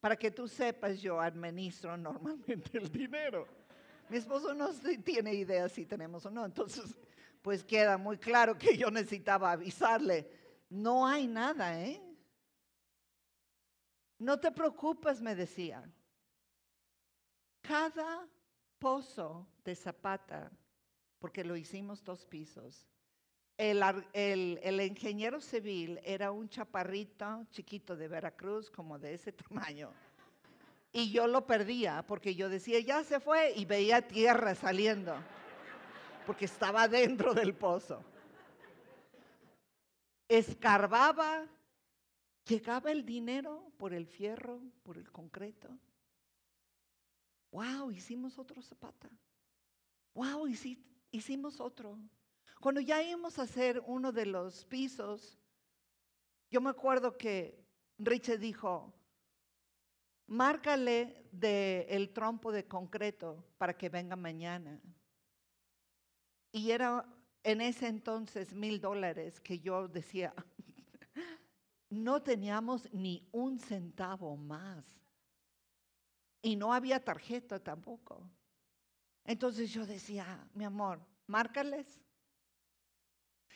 Para 0.00 0.16
que 0.16 0.30
tú 0.30 0.46
sepas, 0.46 1.00
yo 1.00 1.20
administro 1.20 1.96
normalmente 1.96 2.78
el 2.78 2.90
dinero. 2.90 3.46
Mi 4.08 4.18
esposo 4.18 4.54
no 4.54 4.70
tiene 5.04 5.34
idea 5.34 5.68
si 5.68 5.84
tenemos 5.84 6.24
o 6.26 6.30
no, 6.30 6.44
entonces 6.44 6.96
pues 7.42 7.62
queda 7.62 7.96
muy 7.96 8.18
claro 8.18 8.58
que 8.58 8.76
yo 8.76 8.90
necesitaba 8.90 9.52
avisarle, 9.52 10.28
no 10.68 11.06
hay 11.06 11.28
nada, 11.28 11.80
¿eh? 11.80 12.02
No 14.18 14.38
te 14.38 14.50
preocupes, 14.50 15.20
me 15.20 15.34
decía. 15.34 15.82
Cada 17.60 18.26
pozo 18.78 19.46
de 19.64 19.74
zapata, 19.74 20.50
porque 21.18 21.44
lo 21.44 21.56
hicimos 21.56 22.02
dos 22.04 22.24
pisos, 22.24 22.86
el, 23.58 23.82
el, 24.12 24.80
ingeniero 24.82 25.40
civil 25.40 25.98
era 26.04 26.30
un 26.30 26.48
chaparrito 26.48 27.46
chiquito 27.50 27.96
de 27.96 28.06
Veracruz, 28.06 28.70
como 28.70 28.98
de 28.98 29.14
ese 29.14 29.32
tamaño. 29.48 29.90
Y 30.92 31.10
yo 31.10 31.26
lo 31.26 31.46
perdía 31.46 32.04
porque 32.06 32.34
yo 32.34 32.48
decía, 32.48 32.80
ya 32.80 33.02
se 33.04 33.20
fue, 33.20 33.52
y 33.56 33.64
veía 33.64 34.06
tierra 34.06 34.54
saliendo, 34.54 35.14
porque 36.26 36.44
estaba 36.46 36.88
dentro 36.88 37.34
del 37.34 37.54
pozo. 37.54 38.02
Escarbaba 40.28 41.46
Llegaba 42.46 42.92
el 42.92 43.04
dinero 43.04 43.72
por 43.76 43.92
el 43.92 44.06
fierro, 44.06 44.60
por 44.84 44.98
el 44.98 45.10
concreto. 45.10 45.76
Wow, 47.50 47.90
hicimos 47.90 48.38
otro 48.38 48.62
zapata. 48.62 49.10
Wow, 50.14 50.46
hicimos 51.10 51.60
otro. 51.60 51.98
Cuando 52.60 52.80
ya 52.80 53.02
íbamos 53.02 53.38
a 53.38 53.42
hacer 53.42 53.82
uno 53.86 54.12
de 54.12 54.26
los 54.26 54.64
pisos, 54.64 55.38
yo 56.50 56.60
me 56.60 56.70
acuerdo 56.70 57.16
que 57.18 57.66
Richard 57.98 58.38
dijo, 58.38 58.94
márcale 60.28 61.28
del 61.32 61.86
el 61.88 62.12
trompo 62.12 62.52
de 62.52 62.66
concreto 62.66 63.44
para 63.58 63.76
que 63.76 63.88
venga 63.88 64.14
mañana. 64.14 64.80
Y 66.52 66.70
era 66.70 67.04
en 67.42 67.60
ese 67.60 67.88
entonces 67.88 68.54
mil 68.54 68.80
dólares 68.80 69.40
que 69.40 69.58
yo 69.58 69.88
decía, 69.88 70.34
no 71.90 72.22
teníamos 72.22 72.92
ni 72.92 73.28
un 73.32 73.58
centavo 73.58 74.36
más. 74.36 74.84
Y 76.42 76.56
no 76.56 76.72
había 76.72 77.04
tarjeta 77.04 77.62
tampoco. 77.62 78.28
Entonces 79.24 79.72
yo 79.72 79.86
decía, 79.86 80.48
mi 80.54 80.64
amor, 80.64 81.00
márcales. 81.26 82.00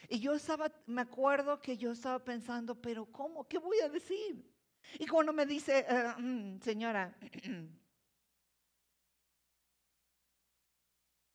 Y 0.09 0.19
yo 0.19 0.35
estaba, 0.35 0.73
me 0.87 1.03
acuerdo 1.03 1.61
que 1.61 1.77
yo 1.77 1.93
estaba 1.93 2.19
pensando, 2.25 2.75
pero 2.75 3.07
¿cómo? 3.07 3.47
¿Qué 3.47 3.59
voy 3.59 3.79
a 3.81 3.89
decir? 3.89 4.45
Y 4.99 5.07
cuando 5.07 5.33
me 5.33 5.47
dice, 5.47 5.87
eh, 5.89 6.15
mm, 6.19 6.59
señora, 6.61 7.17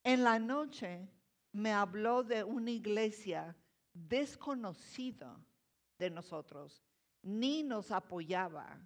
en 0.04 0.24
la 0.24 0.38
noche 0.38 1.08
me 1.52 1.72
habló 1.72 2.22
de 2.22 2.44
una 2.44 2.70
iglesia 2.70 3.56
desconocida 3.94 5.45
de 5.98 6.10
nosotros, 6.10 6.82
ni 7.22 7.62
nos 7.62 7.90
apoyaba 7.90 8.78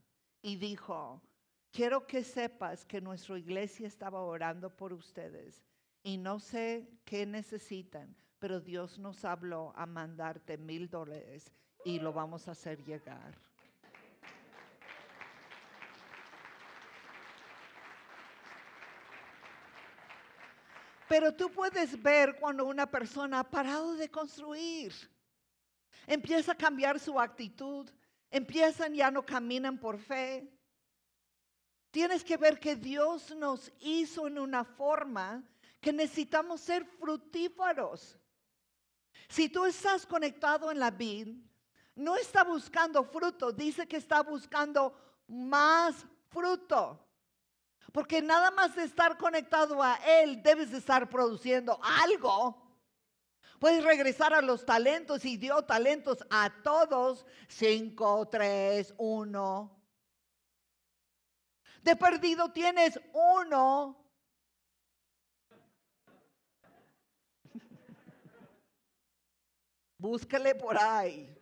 y 0.42 0.56
dijo, 0.56 1.22
quiero 1.70 2.06
que 2.06 2.24
sepas 2.24 2.84
que 2.84 3.00
nuestra 3.00 3.38
iglesia 3.38 3.86
estaba 3.86 4.22
orando 4.22 4.74
por 4.74 4.92
ustedes 4.92 5.62
y 6.02 6.16
no 6.16 6.38
sé 6.38 6.88
qué 7.04 7.26
necesitan, 7.26 8.16
pero 8.38 8.60
Dios 8.60 8.98
nos 8.98 9.24
habló 9.24 9.72
a 9.76 9.86
mandarte 9.86 10.56
mil 10.56 10.88
dólares 10.88 11.52
y 11.84 11.98
lo 11.98 12.12
vamos 12.12 12.48
a 12.48 12.52
hacer 12.52 12.82
llegar. 12.84 13.38
Pero 21.10 21.34
tú 21.34 21.50
puedes 21.50 22.00
ver 22.00 22.36
cuando 22.38 22.64
una 22.64 22.88
persona 22.88 23.40
ha 23.40 23.44
parado 23.44 23.96
de 23.96 24.08
construir, 24.08 24.92
empieza 26.10 26.52
a 26.52 26.56
cambiar 26.56 26.98
su 26.98 27.20
actitud, 27.20 27.88
empiezan 28.32 28.92
ya 28.92 29.12
no 29.12 29.24
caminan 29.24 29.78
por 29.78 29.96
fe. 29.96 30.52
Tienes 31.92 32.24
que 32.24 32.36
ver 32.36 32.58
que 32.58 32.74
Dios 32.74 33.34
nos 33.36 33.72
hizo 33.78 34.26
en 34.26 34.40
una 34.40 34.64
forma 34.64 35.44
que 35.80 35.92
necesitamos 35.92 36.60
ser 36.60 36.84
frutíferos. 36.84 38.18
Si 39.28 39.48
tú 39.48 39.64
estás 39.64 40.04
conectado 40.04 40.72
en 40.72 40.80
la 40.80 40.90
vid, 40.90 41.28
no 41.94 42.16
está 42.16 42.42
buscando 42.42 43.04
fruto, 43.04 43.52
dice 43.52 43.86
que 43.86 43.96
está 43.96 44.22
buscando 44.22 44.92
más 45.28 46.04
fruto. 46.28 47.06
Porque 47.92 48.20
nada 48.20 48.50
más 48.50 48.74
de 48.74 48.82
estar 48.82 49.16
conectado 49.16 49.80
a 49.80 49.94
Él, 49.94 50.42
debes 50.42 50.72
de 50.72 50.78
estar 50.78 51.08
produciendo 51.08 51.78
algo. 51.82 52.69
Puedes 53.60 53.84
regresar 53.84 54.32
a 54.32 54.40
los 54.40 54.64
talentos 54.64 55.22
y 55.26 55.36
dio 55.36 55.62
talentos 55.62 56.24
a 56.30 56.50
todos. 56.62 57.26
Cinco, 57.46 58.26
tres, 58.26 58.94
uno. 58.96 59.78
De 61.82 61.94
perdido 61.94 62.50
tienes 62.52 62.98
uno. 63.12 64.02
Búscale 69.98 70.54
por 70.54 70.78
ahí. 70.78 71.39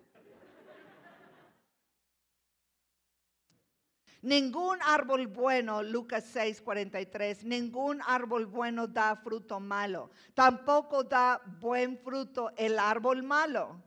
Ningún 4.22 4.78
árbol 4.83 5.28
bueno, 5.28 5.83
Lucas 5.83 6.24
6, 6.33 6.61
43, 6.62 7.44
ningún 7.44 8.02
árbol 8.04 8.46
bueno 8.46 8.88
da 8.88 9.14
fruto 9.14 9.61
malo. 9.61 10.11
Tampoco 10.35 11.04
da 11.04 11.40
buen 11.61 11.96
fruto 11.98 12.50
el 12.57 12.78
árbol 12.81 13.22
malo. 13.22 13.81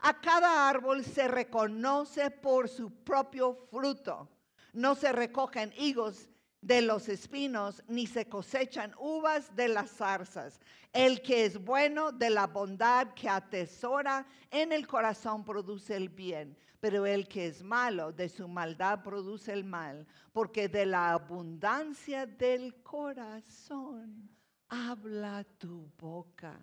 A 0.00 0.20
cada 0.20 0.68
árbol 0.68 1.04
se 1.04 1.26
reconoce 1.26 2.30
por 2.30 2.68
su 2.68 2.90
propio 3.02 3.66
fruto. 3.70 4.28
No 4.74 4.94
se 4.94 5.10
recogen 5.10 5.72
higos 5.78 6.28
de 6.60 6.82
los 6.82 7.08
espinos, 7.08 7.82
ni 7.86 8.06
se 8.06 8.28
cosechan 8.28 8.92
uvas 8.98 9.54
de 9.54 9.68
las 9.68 9.90
zarzas. 9.90 10.60
El 10.92 11.22
que 11.22 11.44
es 11.44 11.62
bueno 11.62 12.12
de 12.12 12.30
la 12.30 12.46
bondad 12.46 13.14
que 13.14 13.28
atesora 13.28 14.26
en 14.50 14.72
el 14.72 14.86
corazón 14.86 15.44
produce 15.44 15.96
el 15.96 16.08
bien, 16.08 16.56
pero 16.80 17.06
el 17.06 17.28
que 17.28 17.46
es 17.46 17.62
malo 17.62 18.12
de 18.12 18.28
su 18.28 18.48
maldad 18.48 19.02
produce 19.02 19.52
el 19.52 19.64
mal, 19.64 20.06
porque 20.32 20.68
de 20.68 20.86
la 20.86 21.12
abundancia 21.12 22.26
del 22.26 22.82
corazón 22.82 24.28
habla 24.68 25.44
tu 25.58 25.90
boca. 25.98 26.58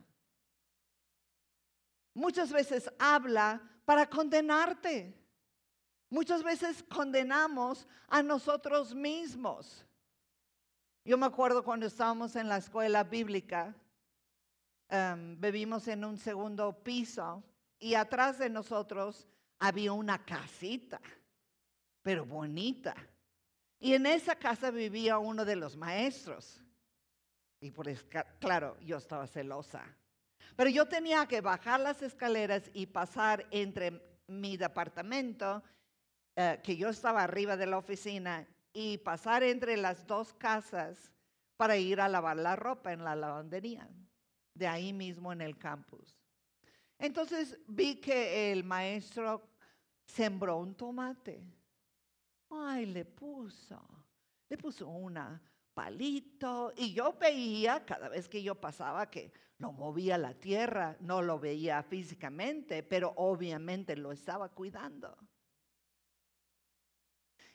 Muchas 2.13 2.51
veces 2.51 2.89
habla 2.97 3.61
para 3.83 4.09
condenarte. 4.09 5.13
Muchas 6.09 6.43
veces 6.43 6.83
condenamos 6.83 7.87
a 8.07 8.23
nosotros 8.23 8.95
mismos. 8.95 9.84
Yo 11.07 11.19
me 11.19 11.27
acuerdo 11.27 11.63
cuando 11.63 11.85
estábamos 11.85 12.35
en 12.35 12.49
la 12.49 12.57
escuela 12.57 13.03
bíblica, 13.03 13.75
um, 14.89 15.39
vivimos 15.39 15.87
en 15.87 16.03
un 16.03 16.17
segundo 16.17 16.81
piso 16.83 17.43
y 17.77 17.93
atrás 17.93 18.39
de 18.39 18.49
nosotros 18.49 19.27
había 19.59 19.93
una 19.93 20.25
casita, 20.25 20.99
pero 22.01 22.25
bonita. 22.25 22.95
Y 23.79 23.93
en 23.93 24.07
esa 24.07 24.35
casa 24.35 24.71
vivía 24.71 25.19
uno 25.19 25.45
de 25.45 25.55
los 25.55 25.77
maestros. 25.77 26.63
Y 27.61 27.69
por 27.69 27.87
claro, 28.39 28.75
yo 28.79 28.97
estaba 28.97 29.27
celosa. 29.27 29.83
Pero 30.55 30.71
yo 30.71 30.87
tenía 30.87 31.27
que 31.27 31.39
bajar 31.39 31.81
las 31.81 32.01
escaleras 32.01 32.71
y 32.73 32.87
pasar 32.87 33.45
entre 33.51 34.01
mi 34.25 34.57
departamento 34.57 35.61
eh, 36.35 36.59
que 36.63 36.75
yo 36.75 36.89
estaba 36.89 37.21
arriba 37.21 37.55
de 37.57 37.67
la 37.67 37.77
oficina 37.77 38.47
y 38.77 38.97
pasar 38.97 39.41
entre 39.41 39.77
las 39.77 40.05
dos 40.05 40.33
casas 40.33 41.09
para 41.55 41.77
ir 41.77 42.01
a 42.01 42.09
lavar 42.09 42.35
la 42.35 42.57
ropa 42.57 42.91
en 42.91 43.05
la 43.05 43.15
lavandería, 43.15 43.89
de 44.53 44.67
ahí 44.67 44.91
mismo 44.91 45.31
en 45.31 45.39
el 45.39 45.57
campus. 45.57 46.13
Entonces 46.99 47.57
vi 47.67 48.01
que 48.01 48.51
el 48.51 48.65
maestro 48.65 49.47
sembró 50.05 50.57
un 50.57 50.75
tomate. 50.75 51.41
Ay, 52.49 52.85
le 52.87 53.05
puso, 53.05 53.81
le 54.49 54.57
puso 54.57 54.89
una 54.89 55.41
palito 55.73 56.73
y 56.75 56.93
yo 56.93 57.13
veía 57.13 57.85
cada 57.85 58.09
vez 58.09 58.27
que 58.27 58.43
yo 58.43 58.55
pasaba 58.55 59.09
que 59.09 59.31
no 59.57 59.71
movía 59.71 60.17
la 60.17 60.33
tierra, 60.33 60.97
no 60.99 61.21
lo 61.21 61.39
veía 61.39 61.81
físicamente, 61.81 62.83
pero 62.83 63.13
obviamente 63.15 63.95
lo 63.95 64.11
estaba 64.11 64.49
cuidando. 64.49 65.17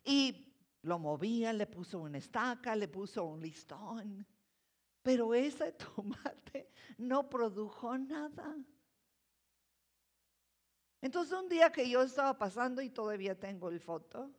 Y 0.03 0.50
lo 0.83 0.99
movía, 0.99 1.53
le 1.53 1.67
puso 1.67 1.99
una 1.99 2.19
estaca, 2.19 2.75
le 2.75 2.89
puso 2.89 3.25
un 3.25 3.41
listón. 3.41 4.27
Pero 5.03 5.35
ese 5.35 5.73
tomate 5.95 6.71
no 6.99 7.29
produjo 7.29 7.97
nada. 7.99 8.57
Entonces 11.01 11.39
un 11.39 11.49
día 11.49 11.73
que 11.73 11.89
yo 11.89 12.03
estaba 12.03 12.37
pasando 12.37 12.83
y 12.83 12.91
todavía 12.91 13.39
tengo 13.39 13.71
el 13.71 13.81
foto, 13.81 14.31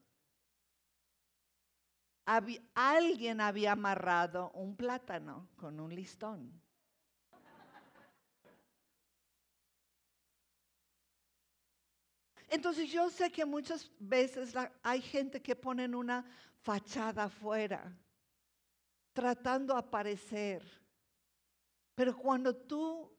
alguien 2.75 3.41
había 3.41 3.73
amarrado 3.73 4.51
un 4.51 4.75
plátano 4.75 5.49
con 5.56 5.80
un 5.80 5.93
listón. 5.93 6.62
Entonces 12.52 12.92
yo 12.92 13.10
sé 13.10 13.32
que 13.32 13.46
muchas 13.46 13.90
veces 13.98 14.54
hay 14.84 15.02
gente 15.02 15.42
que 15.42 15.56
pone 15.56 15.88
una 15.96 16.26
fachada 16.60 17.24
afuera, 17.24 17.98
tratando 19.14 19.74
de 19.74 19.80
aparecer. 19.80 20.62
Pero 21.96 22.16
cuando 22.18 22.54
tú 22.54 23.10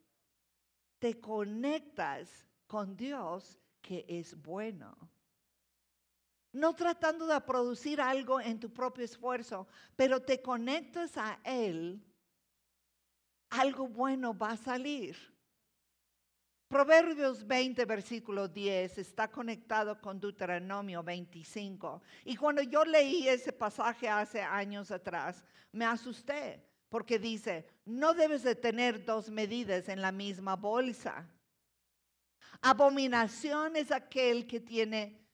te 0.99 1.19
conectas 1.19 2.29
con 2.67 2.95
Dios, 2.95 3.59
que 3.81 4.05
es 4.07 4.41
bueno, 4.41 4.95
no 6.53 6.75
tratando 6.75 7.27
de 7.27 7.41
producir 7.41 8.03
algo 8.03 8.39
en 8.39 8.61
tu 8.61 8.71
propio 8.71 9.03
esfuerzo, 9.03 9.67
pero 9.97 10.21
te 10.21 10.43
conectas 10.43 11.17
a 11.17 11.41
Él, 11.43 12.05
algo 13.49 13.89
bueno 13.89 14.37
va 14.37 14.51
a 14.51 14.57
salir. 14.59 15.32
Proverbios 16.73 17.47
20, 17.47 17.85
versículo 17.85 18.49
10 18.49 18.97
está 18.97 19.31
conectado 19.31 20.01
con 20.01 20.19
Deuteronomio 20.19 21.03
25. 21.03 22.01
Y 22.25 22.35
cuando 22.35 22.63
yo 22.63 22.83
leí 22.83 23.29
ese 23.29 23.53
pasaje 23.53 24.09
hace 24.09 24.41
años 24.41 24.91
atrás, 24.91 25.45
me 25.71 25.85
asusté 25.85 26.65
porque 26.89 27.19
dice, 27.19 27.67
no 27.85 28.15
debes 28.15 28.43
de 28.43 28.55
tener 28.55 29.05
dos 29.05 29.29
medidas 29.29 29.91
en 29.91 30.01
la 30.01 30.13
misma 30.13 30.57
bolsa. 30.57 31.29
Abominación 32.63 33.77
es 33.77 33.93
aquel 33.93 34.47
que 34.47 34.61
tiene 34.61 35.29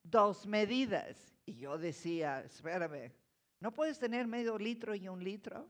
dos 0.00 0.46
medidas. 0.46 1.34
Y 1.44 1.56
yo 1.56 1.76
decía, 1.76 2.40
espérame, 2.42 3.12
¿no 3.58 3.72
puedes 3.72 3.98
tener 3.98 4.28
medio 4.28 4.56
litro 4.58 4.94
y 4.94 5.08
un 5.08 5.24
litro? 5.24 5.68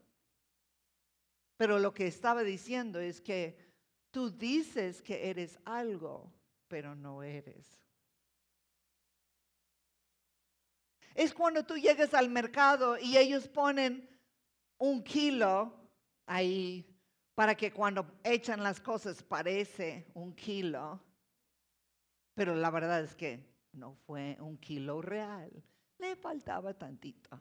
Pero 1.57 1.79
lo 1.79 1.95
que 1.95 2.09
estaba 2.09 2.43
diciendo 2.43 3.01
es 3.01 3.23
que 3.23 3.74
Tú 4.15 4.31
dices 4.31 5.03
que 5.03 5.29
eres 5.29 5.59
algo, 5.65 6.33
pero 6.69 6.95
no 6.95 7.25
eres. 7.25 7.67
Es 11.17 11.35
cuando 11.35 11.65
tú 11.65 11.77
llegas 11.77 12.15
al 12.15 12.31
mercado 12.31 12.97
y 12.97 13.19
ellos 13.19 13.49
ponen 13.49 14.09
un 14.79 15.03
kilo 15.03 15.75
ahí 16.27 16.89
para 17.35 17.57
que 17.57 17.73
cuando 17.73 18.07
echan 18.23 18.63
las 18.63 18.81
cosas 18.81 19.21
parece 19.21 20.07
un 20.15 20.33
kilo. 20.33 21.03
Pero 22.35 22.55
la 22.55 22.71
verdad 22.71 23.03
es 23.03 23.17
que 23.17 23.45
no 23.73 23.97
fue 24.07 24.37
un 24.39 24.59
kilo 24.59 25.03
real. 25.03 25.51
Le 25.99 26.15
faltaba 26.15 26.73
tantito. 26.73 27.37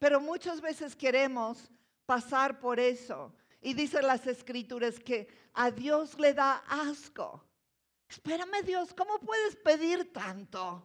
Pero 0.00 0.20
muchas 0.20 0.60
veces 0.60 0.96
queremos 0.96 1.70
pasar 2.04 2.58
por 2.58 2.80
eso. 2.80 3.32
Y 3.62 3.74
dicen 3.74 4.06
las 4.06 4.26
escrituras 4.26 4.98
que 4.98 5.28
a 5.54 5.70
Dios 5.70 6.18
le 6.18 6.34
da 6.34 6.64
asco. 6.68 7.42
Espérame 8.08 8.62
Dios, 8.66 8.92
¿cómo 8.92 9.18
puedes 9.20 9.56
pedir 9.56 10.12
tanto? 10.12 10.82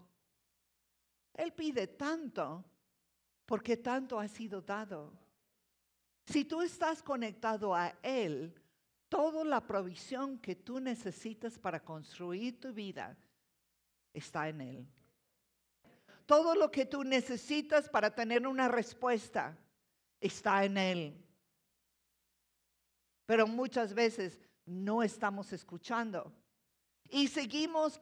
Él 1.33 1.51
pide 1.53 1.87
tanto 1.87 2.63
porque 3.45 3.77
tanto 3.77 4.19
ha 4.19 4.27
sido 4.27 4.61
dado. 4.61 5.11
Si 6.27 6.45
tú 6.45 6.61
estás 6.61 7.01
conectado 7.01 7.73
a 7.73 7.97
Él, 8.03 8.53
toda 9.09 9.43
la 9.43 9.65
provisión 9.65 10.37
que 10.37 10.55
tú 10.55 10.79
necesitas 10.79 11.57
para 11.57 11.83
construir 11.83 12.59
tu 12.59 12.73
vida 12.73 13.17
está 14.13 14.49
en 14.49 14.61
Él. 14.61 14.87
Todo 16.25 16.55
lo 16.55 16.69
que 16.69 16.85
tú 16.85 17.03
necesitas 17.03 17.89
para 17.89 18.13
tener 18.13 18.45
una 18.45 18.67
respuesta 18.67 19.57
está 20.19 20.65
en 20.65 20.77
Él. 20.77 21.26
Pero 23.27 23.45
muchas 23.45 23.93
veces 23.93 24.39
no 24.65 25.03
estamos 25.03 25.51
escuchando 25.51 26.33
y 27.09 27.27
seguimos 27.27 28.01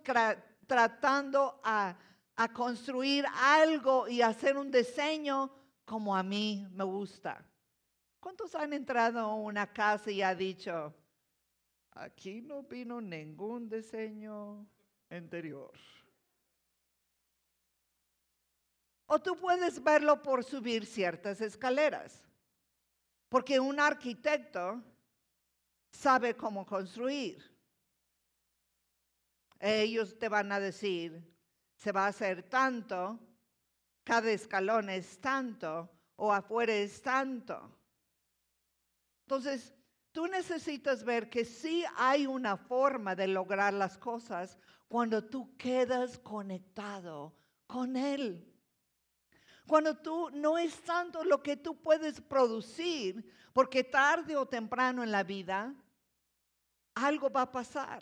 tratando 0.68 1.60
a, 1.64 1.98
construir 2.54 3.26
algo 3.34 4.08
y 4.08 4.22
hacer 4.22 4.58
un 4.58 4.70
diseño 4.70 5.50
como 5.84 6.16
a 6.16 6.22
mí 6.22 6.68
me 6.72 6.84
gusta. 6.84 7.44
¿Cuántos 8.20 8.54
han 8.56 8.74
entrado 8.74 9.20
a 9.20 9.36
una 9.36 9.72
casa 9.72 10.12
y 10.12 10.22
ha 10.22 10.36
dicho, 10.36 10.94
aquí 11.92 12.42
no 12.42 12.62
vino 12.62 13.02
ningún 13.02 13.68
diseño 13.68 14.68
interior? 15.10 15.72
O 19.08 19.20
tú 19.20 19.38
puedes 19.38 19.82
verlo 19.82 20.22
por 20.22 20.44
subir 20.44 20.86
ciertas 20.86 21.40
escaleras, 21.42 22.22
porque 23.30 23.60
un 23.60 23.80
arquitecto 23.80 24.84
sabe 25.96 26.36
cómo 26.36 26.66
construir. 26.66 27.44
Ellos 29.60 30.18
te 30.20 30.30
van 30.30 30.52
a 30.52 30.60
decir, 30.60 31.24
se 31.76 31.92
va 31.92 32.06
a 32.06 32.10
hacer 32.10 32.44
tanto, 32.44 33.20
cada 34.04 34.30
escalón 34.32 34.90
es 34.90 35.20
tanto, 35.20 35.90
o 36.18 36.32
afuera 36.32 36.74
es 36.74 37.02
tanto. 37.02 37.76
Entonces, 39.22 39.74
tú 40.12 40.28
necesitas 40.28 41.04
ver 41.04 41.30
que 41.30 41.46
sí 41.46 41.84
hay 41.98 42.28
una 42.28 42.58
forma 42.58 43.16
de 43.16 43.28
lograr 43.28 43.74
las 43.74 43.98
cosas 43.98 44.58
cuando 44.88 45.24
tú 45.24 45.58
quedas 45.58 46.20
conectado 46.20 47.36
con 47.66 47.96
Él. 47.96 48.52
Cuando 49.68 49.98
tú 49.98 50.30
no 50.32 50.60
es 50.60 50.80
tanto 50.84 51.24
lo 51.24 51.42
que 51.42 51.58
tú 51.58 51.82
puedes 51.82 52.22
producir, 52.22 53.34
porque 53.52 53.84
tarde 53.84 54.38
o 54.38 54.46
temprano 54.46 55.02
en 55.02 55.12
la 55.12 55.24
vida 55.24 55.74
algo 56.96 57.30
va 57.30 57.42
a 57.42 57.52
pasar. 57.52 58.02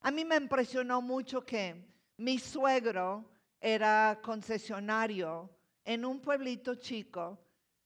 A 0.00 0.10
mí 0.10 0.24
me 0.24 0.36
impresionó 0.36 1.02
mucho 1.02 1.44
que 1.44 1.86
mi 2.16 2.38
suegro 2.38 3.30
era 3.60 4.18
concesionario 4.22 5.50
en 5.84 6.04
un 6.04 6.20
pueblito 6.20 6.76
chico 6.76 7.38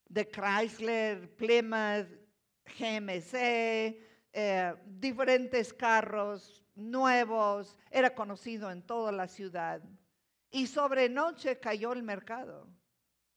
de 0.09 0.29
Chrysler, 0.29 1.35
Plymouth, 1.37 2.09
GMC, 2.79 3.35
eh, 4.33 4.75
diferentes 4.87 5.73
carros 5.73 6.64
nuevos, 6.75 7.79
era 7.90 8.14
conocido 8.14 8.71
en 8.71 8.83
toda 8.83 9.11
la 9.12 9.27
ciudad. 9.27 9.83
Y 10.51 10.66
sobre 10.66 11.09
noche 11.09 11.59
cayó 11.59 11.92
el 11.92 12.03
mercado, 12.03 12.68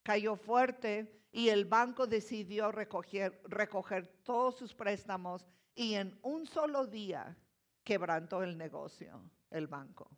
cayó 0.04 0.36
fuerte 0.36 1.24
y 1.32 1.50
el 1.50 1.66
banco 1.66 2.08
decidió 2.08 2.72
recoger, 2.72 3.42
recoger 3.46 4.08
todos 4.24 4.58
sus 4.58 4.74
préstamos 4.74 5.46
y 5.76 5.96
en 5.96 6.18
un 6.24 6.48
solo 6.48 6.88
día 6.88 7.38
quebrantó 7.84 8.42
el 8.42 8.58
negocio, 8.58 9.22
el 9.52 9.68
banco, 9.68 10.10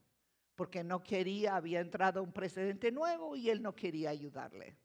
porque 0.55 0.83
no 0.83 1.03
quería, 1.03 1.55
había 1.55 1.81
entrado 1.81 2.23
un 2.23 2.31
presidente 2.31 2.91
nuevo 2.91 3.35
y 3.35 3.49
él 3.49 3.61
no 3.61 3.75
quería 3.75 4.11
ayudarle. 4.11 4.77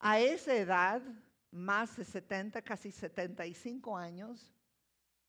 A 0.00 0.20
esa 0.20 0.54
edad, 0.54 1.02
más 1.50 1.96
de 1.96 2.04
70, 2.04 2.62
casi 2.62 2.92
75 2.92 3.96
años, 3.96 4.54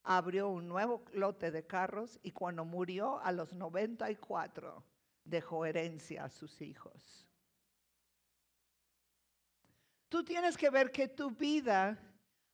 abrió 0.03 0.49
un 0.49 0.67
nuevo 0.67 1.03
lote 1.13 1.51
de 1.51 1.65
carros 1.65 2.19
y 2.21 2.31
cuando 2.31 2.65
murió 2.65 3.19
a 3.19 3.31
los 3.31 3.53
94 3.53 4.83
dejó 5.23 5.65
herencia 5.65 6.25
a 6.25 6.29
sus 6.29 6.61
hijos. 6.61 7.27
Tú 10.07 10.23
tienes 10.23 10.57
que 10.57 10.69
ver 10.69 10.91
que 10.91 11.07
tu 11.07 11.29
vida, 11.31 11.97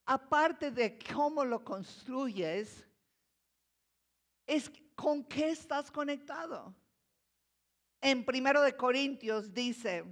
aparte 0.05 0.71
de 0.71 0.97
cómo 1.13 1.43
lo 1.43 1.63
construyes, 1.63 2.85
es 4.45 4.71
con 4.95 5.23
qué 5.23 5.49
estás 5.49 5.91
conectado. 5.91 6.73
En 8.01 8.23
primero 8.23 8.61
de 8.61 8.75
Corintios 8.75 9.53
dice, 9.53 10.05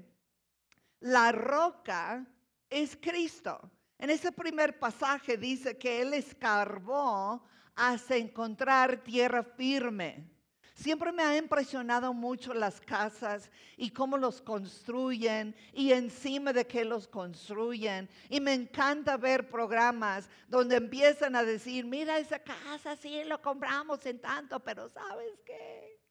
la 1.00 1.32
roca 1.32 2.26
es 2.70 2.96
Cristo. 2.96 3.60
En 4.00 4.10
ese 4.10 4.32
primer 4.32 4.80
pasaje 4.80 5.38
dice 5.38 5.78
que 5.78 6.02
Él 6.02 6.14
escarbó 6.14 7.44
hasta 7.76 8.18
encontrar 8.18 9.04
tierra 9.04 9.44
firme. 9.44 10.33
Siempre 10.74 11.12
me 11.12 11.22
ha 11.22 11.38
impresionado 11.38 12.14
mucho 12.14 12.52
las 12.54 12.82
casas 12.82 13.52
y 13.78 13.92
cómo 13.92 14.18
los 14.18 14.42
construyen 14.42 15.56
y 15.72 15.92
encima 15.92 16.52
de 16.52 16.66
qué 16.66 16.84
los 16.84 17.08
construyen. 17.08 18.10
Y 18.28 18.42
me 18.42 18.54
encanta 18.54 19.16
ver 19.18 19.48
programas 19.50 20.28
donde 20.48 20.78
empiezan 20.78 21.36
a 21.36 21.44
decir, 21.44 21.86
mira 21.86 22.18
esa 22.18 22.40
casa, 22.40 22.96
sí, 22.96 23.24
lo 23.26 23.40
compramos 23.40 24.04
en 24.08 24.20
tanto, 24.20 24.60
pero 24.60 24.90
¿sabes 24.90 25.40
qué? 25.46 26.02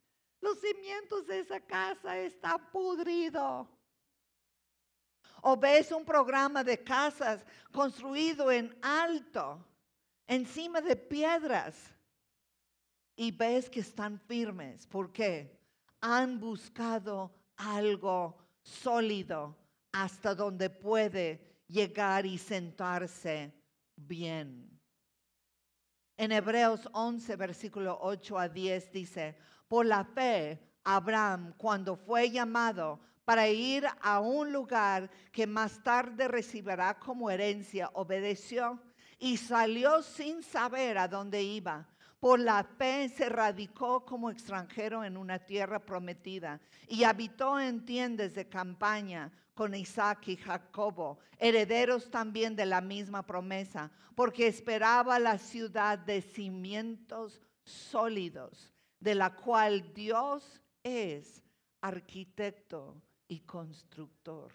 Los 0.41 0.61
cimientos 0.61 1.27
de 1.27 1.41
esa 1.41 1.61
casa 1.61 2.17
están 2.19 2.71
pudridos. 2.71 3.67
O 5.43 5.57
ves 5.57 5.91
un 5.91 6.05
programa 6.05 6.63
de 6.63 6.79
casas 6.85 7.45
construido 7.73 8.53
en 8.53 8.77
alto, 8.81 9.65
encima 10.29 10.81
de 10.81 10.95
piedras, 10.95 11.93
y 13.17 13.31
ves 13.31 13.69
que 13.69 13.81
están 13.81 14.19
firmes. 14.19 14.87
¿Por 14.87 15.13
qué? 15.13 15.59
Han 16.01 16.41
buscado 16.41 17.33
algo 17.57 18.37
sólido 18.63 19.57
hasta 19.93 20.35
donde 20.35 20.71
puede 20.71 21.63
llegar 21.69 22.27
y 22.27 22.39
sentarse 22.39 23.53
bien. 23.97 24.69
En 26.17 26.33
Hebreos 26.33 26.89
11, 26.93 27.37
versículo 27.37 27.99
8 28.01 28.39
a 28.39 28.49
10 28.49 28.93
dice, 28.93 29.37
por 29.69 29.87
la 29.87 30.05
fe, 30.05 30.61
Abraham, 30.85 31.55
cuando 31.57 31.97
fue 31.97 32.31
llamado, 32.31 33.01
para 33.25 33.49
ir 33.49 33.87
a 34.01 34.21
un 34.21 34.53
lugar 34.53 35.11
que 35.31 35.47
más 35.47 35.83
tarde 35.83 36.29
recibirá 36.29 36.99
como 36.99 37.31
herencia, 37.31 37.91
obedeció 37.95 38.81
y 39.19 39.37
salió 39.37 40.03
sin 40.03 40.43
saber 40.43 40.99
a 40.99 41.09
dónde 41.09 41.43
iba. 41.43 41.89
Por 42.23 42.39
la 42.39 42.63
fe 42.63 43.09
se 43.09 43.29
radicó 43.29 44.05
como 44.05 44.31
extranjero 44.31 45.03
en 45.03 45.17
una 45.17 45.41
tierra 45.41 45.85
prometida 45.85 46.61
y 46.87 47.03
habitó 47.03 47.59
en 47.59 47.85
tiendas 47.85 48.35
de 48.35 48.49
campaña 48.49 49.33
con 49.55 49.75
Isaac 49.75 50.29
y 50.29 50.37
Jacobo, 50.37 51.19
herederos 51.37 52.13
también 52.13 52.55
de 52.55 52.65
la 52.65 52.81
misma 52.81 53.27
promesa, 53.27 53.91
porque 54.15 54.47
esperaba 54.47 55.19
la 55.19 55.37
ciudad 55.37 55.99
de 55.99 56.23
cimientos 56.23 57.41
sólidos, 57.65 58.71
de 59.01 59.17
la 59.17 59.35
cual 59.35 59.93
Dios 59.93 60.63
es 60.85 61.43
arquitecto 61.81 63.03
y 63.27 63.41
constructor. 63.41 64.53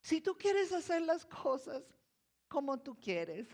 Si 0.00 0.22
tú 0.22 0.34
quieres 0.34 0.72
hacer 0.72 1.02
las 1.02 1.26
cosas 1.26 1.84
como 2.48 2.80
tú 2.80 2.98
quieres, 2.98 3.46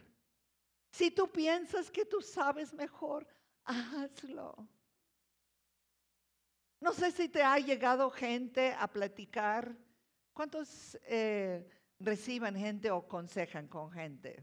si 0.90 1.11
tú 1.11 1.31
piensas 1.31 1.90
que 1.90 2.05
tú 2.05 2.20
sabes 2.20 2.72
mejor, 2.72 3.27
hazlo. 3.64 4.68
No 6.81 6.92
sé 6.92 7.11
si 7.11 7.29
te 7.29 7.42
ha 7.42 7.59
llegado 7.59 8.11
gente 8.11 8.72
a 8.72 8.87
platicar. 8.88 9.77
¿Cuántos 10.33 10.96
eh, 11.07 11.68
reciben 11.98 12.55
gente 12.55 12.90
o 12.90 12.98
aconsejan 12.98 13.66
con 13.66 13.90
gente? 13.90 14.42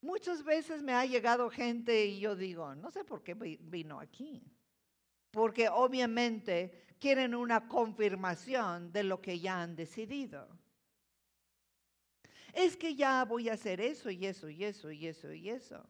Muchas 0.00 0.42
veces 0.44 0.82
me 0.82 0.92
ha 0.92 1.04
llegado 1.04 1.50
gente 1.50 2.06
y 2.06 2.20
yo 2.20 2.36
digo, 2.36 2.74
no 2.74 2.90
sé 2.90 3.04
por 3.04 3.22
qué 3.22 3.34
vino 3.34 4.00
aquí. 4.00 4.42
Porque 5.30 5.68
obviamente 5.68 6.86
quieren 6.98 7.34
una 7.34 7.68
confirmación 7.68 8.92
de 8.92 9.04
lo 9.04 9.20
que 9.20 9.38
ya 9.38 9.62
han 9.62 9.76
decidido. 9.76 10.48
Es 12.58 12.76
que 12.76 12.96
ya 12.96 13.24
voy 13.24 13.48
a 13.48 13.52
hacer 13.52 13.80
eso 13.80 14.10
y 14.10 14.26
eso 14.26 14.48
y 14.50 14.64
eso 14.64 14.90
y 14.90 15.06
eso 15.06 15.32
y 15.32 15.48
eso. 15.48 15.88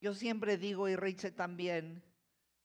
Yo 0.00 0.14
siempre 0.14 0.56
digo, 0.56 0.88
y 0.88 0.96
Richard 0.96 1.34
también, 1.34 2.02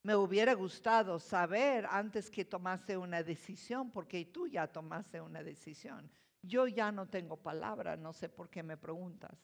me 0.02 0.16
hubiera 0.16 0.56
gustado 0.56 1.20
saber 1.20 1.86
antes 1.86 2.32
que 2.32 2.46
tomase 2.46 2.98
una 2.98 3.22
decisión, 3.22 3.92
porque 3.92 4.26
tú 4.26 4.48
ya 4.48 4.66
tomaste 4.66 5.22
una 5.22 5.44
decisión. 5.44 6.12
Yo 6.42 6.66
ya 6.68 6.92
no 6.92 7.08
tengo 7.08 7.38
palabra, 7.38 7.96
no 7.96 8.12
sé 8.12 8.28
por 8.28 8.50
qué 8.50 8.64
me 8.64 8.76
preguntas. 8.76 9.38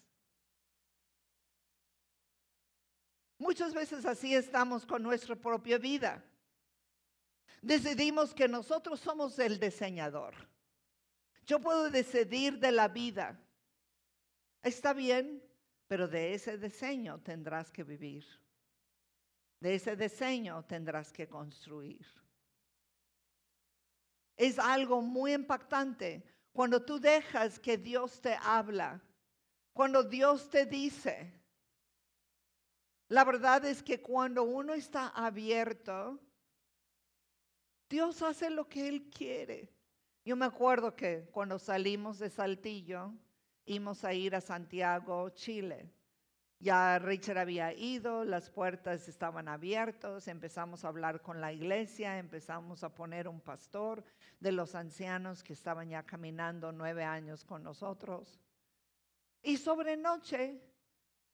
Muchas 3.38 3.76
veces 3.76 4.08
así 4.08 4.34
estamos 4.34 4.88
con 4.88 5.04
nuestra 5.04 5.36
propia 5.36 5.78
vida. 5.78 6.26
Decidimos 7.62 8.34
que 8.34 8.48
nosotros 8.48 9.00
somos 9.00 9.38
el 9.38 9.60
diseñador. 9.60 10.34
Yo 11.46 11.60
puedo 11.60 11.90
decidir 11.90 12.60
de 12.60 12.72
la 12.72 12.88
vida. 12.88 13.40
Está 14.62 14.94
bien, 14.94 15.44
pero 15.88 16.08
de 16.08 16.34
ese 16.34 16.58
diseño 16.58 17.20
tendrás 17.22 17.72
que 17.72 17.84
vivir. 17.84 18.26
De 19.60 19.76
ese 19.76 19.96
diseño 19.96 20.64
tendrás 20.66 21.12
que 21.12 21.28
construir. 21.28 22.06
Es 24.36 24.58
algo 24.58 25.02
muy 25.02 25.34
impactante 25.34 26.24
cuando 26.52 26.84
tú 26.84 27.00
dejas 27.00 27.60
que 27.60 27.78
Dios 27.78 28.22
te 28.22 28.38
habla, 28.42 29.02
cuando 29.74 30.04
Dios 30.04 30.50
te 30.50 30.66
dice. 30.66 31.34
La 33.10 33.24
verdad 33.24 33.66
es 33.66 33.84
que 33.84 34.02
cuando 34.02 34.44
uno 34.44 34.74
está 34.74 35.10
abierto, 35.10 36.20
Dios 37.90 38.22
hace 38.22 38.50
lo 38.50 38.68
que 38.68 38.88
Él 38.88 39.10
quiere. 39.10 39.72
Yo 40.26 40.38
me 40.38 40.46
acuerdo 40.46 40.96
que 40.96 41.28
cuando 41.32 41.60
salimos 41.60 42.18
de 42.18 42.30
Saltillo, 42.30 43.12
íbamos 43.66 44.06
a 44.06 44.14
ir 44.14 44.36
a 44.36 44.42
Santiago, 44.42 45.30
Chile. 45.32 45.90
Ya 46.60 46.98
Richard 46.98 47.40
había 47.40 47.74
ido, 47.74 48.24
las 48.24 48.50
puertas 48.50 49.10
estaban 49.10 49.50
abiertas, 49.50 50.30
empezamos 50.30 50.86
a 50.86 50.88
hablar 50.88 51.22
con 51.22 51.42
la 51.42 51.52
iglesia, 51.52 52.18
empezamos 52.20 52.86
a 52.86 52.96
poner 52.96 53.28
un 53.28 53.42
pastor 53.42 54.02
de 54.40 54.54
los 54.54 54.76
ancianos 54.76 55.44
que 55.44 55.52
estaban 55.52 55.90
ya 55.90 56.04
caminando 56.04 56.72
nueve 56.72 57.04
años 57.04 57.44
con 57.44 57.62
nosotros. 57.62 58.40
Y 59.42 59.58
sobre 59.58 59.98
noche, 59.98 60.62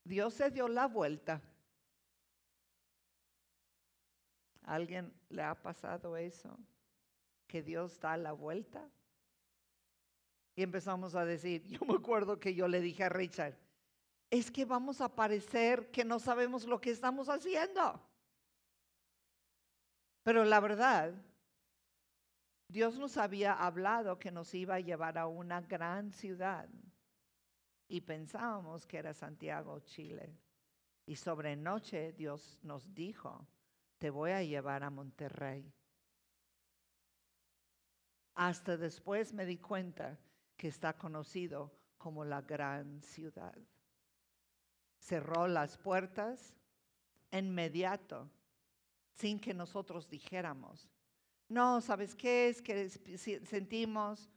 Dios 0.04 0.34
se 0.34 0.50
dio 0.50 0.68
la 0.68 0.88
vuelta. 0.88 1.40
¿Alguien 4.64 5.14
le 5.30 5.44
ha 5.44 5.54
pasado 5.54 6.18
eso? 6.18 6.58
Que 7.50 7.62
Dios 7.62 8.00
da 8.00 8.16
la 8.16 8.32
vuelta. 8.32 8.90
Y 10.56 10.64
empezamos 10.64 11.16
a 11.16 11.26
decir, 11.26 11.64
yo 11.68 11.80
me 11.86 11.96
acuerdo 11.96 12.40
que 12.40 12.56
yo 12.56 12.70
le 12.70 12.80
dije 12.80 13.04
a 13.04 13.10
Richard, 13.10 13.58
es 14.30 14.52
que 14.52 14.64
vamos 14.64 15.02
a 15.02 15.14
parecer 15.14 15.92
que 15.92 16.06
no 16.06 16.20
sabemos 16.20 16.66
lo 16.66 16.80
que 16.80 16.92
estamos 16.92 17.28
haciendo. 17.28 18.00
Pero 20.24 20.46
la 20.46 20.60
verdad, 20.60 21.14
Dios 22.68 23.00
nos 23.00 23.18
había 23.18 23.54
hablado 23.54 24.20
que 24.20 24.32
nos 24.32 24.54
iba 24.54 24.76
a 24.76 24.80
llevar 24.80 25.18
a 25.18 25.26
una 25.26 25.62
gran 25.62 26.12
ciudad 26.12 26.70
y 27.88 28.02
pensábamos 28.02 28.86
que 28.86 28.98
era 28.98 29.14
Santiago, 29.16 29.80
Chile. 29.80 30.38
Y 31.08 31.16
sobre 31.16 31.56
noche 31.56 32.14
Dios 32.14 32.60
nos 32.62 32.94
dijo, 32.94 33.48
te 33.98 34.12
voy 34.12 34.32
a 34.32 34.44
llevar 34.44 34.84
a 34.84 34.92
Monterrey. 34.92 35.74
Hasta 38.40 38.78
después 38.78 39.34
me 39.34 39.46
di 39.46 39.58
cuenta 39.58 40.18
que 40.56 40.70
está 40.70 40.98
conocido 40.98 41.74
como 41.98 42.24
la 42.24 42.42
gran 42.42 43.02
ciudad. 43.02 43.54
Cerró 44.98 45.46
las 45.46 45.78
puertas 45.78 46.56
inmediato, 47.34 48.32
sin 49.12 49.42
que 49.42 49.54
nosotros 49.54 50.10
dijéramos. 50.10 50.90
No, 51.50 51.82
¿sabes 51.82 52.16
qué 52.16 52.48
es? 52.48 52.62
Que 52.62 52.88
sentimos 52.88 54.32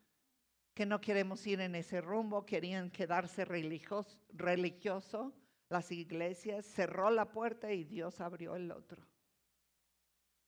que 0.75 0.85
no 0.85 1.01
queremos 1.01 1.47
ir 1.47 1.61
en 1.61 1.77
ese 1.77 2.01
rumbo, 2.01 2.45
querían 2.45 2.91
quedarse 2.91 3.45
religioso, 3.45 4.19
religioso 4.33 5.33
las 5.69 5.93
iglesias, 5.93 6.67
cerró 6.67 7.09
la 7.09 7.31
puerta 7.31 7.71
y 7.71 7.85
Dios 7.85 8.21
abrió 8.21 8.57
el 8.57 8.73
otro. 8.73 9.07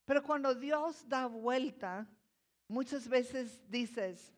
Pero 0.06 0.24
cuando 0.24 0.56
Dios 0.56 1.08
da 1.08 1.28
vuelta, 1.28 2.08
Muchas 2.68 3.08
veces 3.08 3.60
dices, 3.68 4.32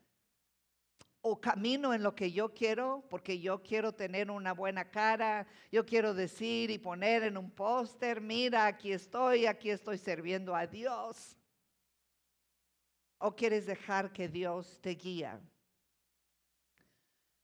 o 1.21 1.39
camino 1.39 1.93
en 1.93 2.03
lo 2.03 2.15
que 2.15 2.31
yo 2.31 2.53
quiero, 2.53 3.03
porque 3.09 3.39
yo 3.39 3.61
quiero 3.61 3.93
tener 3.93 4.31
una 4.31 4.53
buena 4.53 4.89
cara, 4.89 5.45
yo 5.71 5.85
quiero 5.85 6.13
decir 6.13 6.69
y 6.69 6.77
poner 6.77 7.23
en 7.23 7.37
un 7.37 7.51
póster, 7.51 8.21
mira, 8.21 8.65
aquí 8.65 8.91
estoy, 8.91 9.45
aquí 9.45 9.69
estoy 9.69 9.97
sirviendo 9.97 10.55
a 10.55 10.67
Dios. 10.67 11.37
O 13.19 13.35
quieres 13.35 13.65
dejar 13.65 14.13
que 14.13 14.27
Dios 14.27 14.79
te 14.79 14.91
guía. 14.91 15.41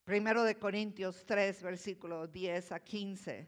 Primero 0.03 0.43
de 0.43 0.57
Corintios 0.57 1.25
3, 1.25 1.63
versículo 1.63 2.27
10 2.27 2.71
a 2.73 2.79
15. 2.79 3.47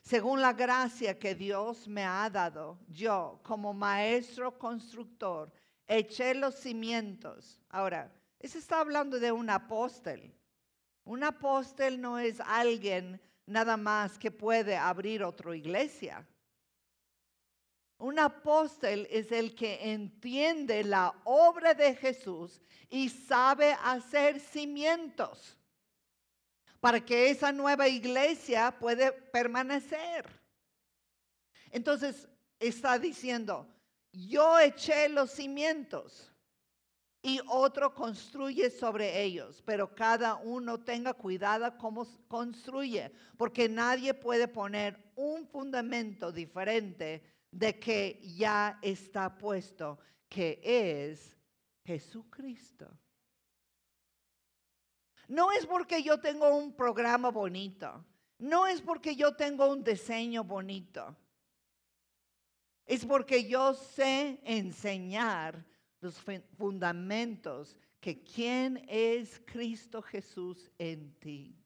Según 0.00 0.40
la 0.40 0.52
gracia 0.52 1.18
que 1.18 1.34
Dios 1.34 1.88
me 1.88 2.04
ha 2.04 2.30
dado, 2.30 2.78
yo 2.88 3.40
como 3.42 3.74
maestro 3.74 4.56
constructor, 4.56 5.52
eché 5.86 6.34
los 6.34 6.54
cimientos. 6.56 7.58
Ahora, 7.68 8.12
eso 8.38 8.58
está 8.58 8.80
hablando 8.80 9.18
de 9.18 9.32
un 9.32 9.50
apóstol. 9.50 10.32
Un 11.04 11.22
apóstol 11.24 12.00
no 12.00 12.18
es 12.18 12.40
alguien 12.40 13.20
nada 13.46 13.76
más 13.76 14.18
que 14.18 14.30
puede 14.30 14.76
abrir 14.76 15.22
otra 15.22 15.54
iglesia. 15.56 16.26
Un 17.98 18.18
apóstol 18.18 19.06
es 19.10 19.32
el 19.32 19.54
que 19.54 19.92
entiende 19.92 20.84
la 20.84 21.14
obra 21.24 21.72
de 21.72 21.94
Jesús 21.94 22.60
y 22.90 23.08
sabe 23.08 23.74
hacer 23.82 24.38
cimientos 24.40 25.56
para 26.78 27.00
que 27.04 27.30
esa 27.30 27.52
nueva 27.52 27.88
iglesia 27.88 28.70
pueda 28.78 29.12
permanecer. 29.32 30.26
Entonces, 31.70 32.28
está 32.60 32.98
diciendo, 32.98 33.66
yo 34.16 34.58
eché 34.58 35.08
los 35.10 35.30
cimientos 35.30 36.32
y 37.22 37.40
otro 37.48 37.92
construye 37.92 38.70
sobre 38.70 39.22
ellos, 39.22 39.62
pero 39.66 39.94
cada 39.94 40.36
uno 40.36 40.80
tenga 40.80 41.12
cuidado 41.12 41.76
cómo 41.76 42.06
construye, 42.28 43.12
porque 43.36 43.68
nadie 43.68 44.14
puede 44.14 44.48
poner 44.48 45.12
un 45.16 45.46
fundamento 45.46 46.32
diferente 46.32 47.22
de 47.50 47.78
que 47.78 48.20
ya 48.22 48.78
está 48.80 49.36
puesto, 49.36 49.98
que 50.28 50.60
es 50.62 51.36
Jesucristo. 51.84 52.88
No 55.28 55.50
es 55.52 55.66
porque 55.66 56.02
yo 56.02 56.20
tengo 56.20 56.56
un 56.56 56.74
programa 56.74 57.30
bonito, 57.30 58.04
no 58.38 58.66
es 58.66 58.80
porque 58.80 59.14
yo 59.16 59.34
tengo 59.34 59.66
un 59.68 59.82
diseño 59.82 60.44
bonito 60.44 61.16
es 62.86 63.04
porque 63.04 63.48
yo 63.48 63.74
sé 63.74 64.40
enseñar 64.44 65.66
los 66.00 66.22
fundamentos 66.56 67.76
que 68.00 68.22
quién 68.22 68.84
es 68.88 69.40
Cristo 69.44 70.00
Jesús 70.00 70.70
en 70.78 71.12
ti. 71.18 71.58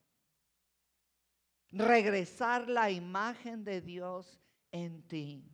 Regresar 1.71 2.69
la 2.69 2.91
imagen 2.91 3.63
de 3.63 3.81
Dios 3.83 4.41
en 4.73 5.03
ti. 5.03 5.45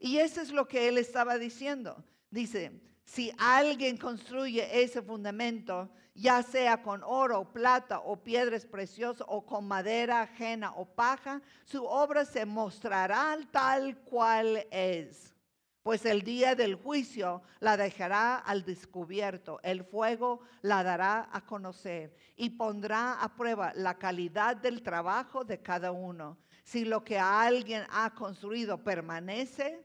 Y 0.00 0.18
eso 0.18 0.40
es 0.40 0.50
lo 0.50 0.66
que 0.66 0.88
él 0.88 0.98
estaba 0.98 1.38
diciendo. 1.38 2.04
Dice, 2.28 2.72
si 3.04 3.32
alguien 3.38 3.96
construye 3.96 4.82
ese 4.82 5.02
fundamento, 5.02 5.90
ya 6.14 6.42
sea 6.42 6.82
con 6.82 7.02
oro, 7.02 7.52
plata 7.52 8.00
o 8.00 8.22
piedras 8.22 8.66
preciosas 8.66 9.26
o 9.28 9.44
con 9.44 9.66
madera 9.66 10.22
ajena 10.22 10.72
o 10.76 10.84
paja, 10.84 11.40
su 11.64 11.84
obra 11.84 12.24
se 12.24 12.44
mostrará 12.44 13.38
tal 13.50 13.98
cual 14.02 14.66
es. 14.70 15.34
Pues 15.82 16.06
el 16.06 16.22
día 16.22 16.54
del 16.54 16.76
juicio 16.76 17.42
la 17.58 17.76
dejará 17.76 18.36
al 18.36 18.64
descubierto, 18.64 19.58
el 19.64 19.82
fuego 19.84 20.42
la 20.60 20.84
dará 20.84 21.28
a 21.32 21.44
conocer 21.44 22.14
y 22.36 22.50
pondrá 22.50 23.14
a 23.14 23.34
prueba 23.34 23.72
la 23.74 23.98
calidad 23.98 24.56
del 24.56 24.82
trabajo 24.82 25.44
de 25.44 25.60
cada 25.60 25.90
uno. 25.90 26.38
Si 26.62 26.84
lo 26.84 27.02
que 27.02 27.18
alguien 27.18 27.84
ha 27.90 28.14
construido 28.14 28.84
permanece, 28.84 29.84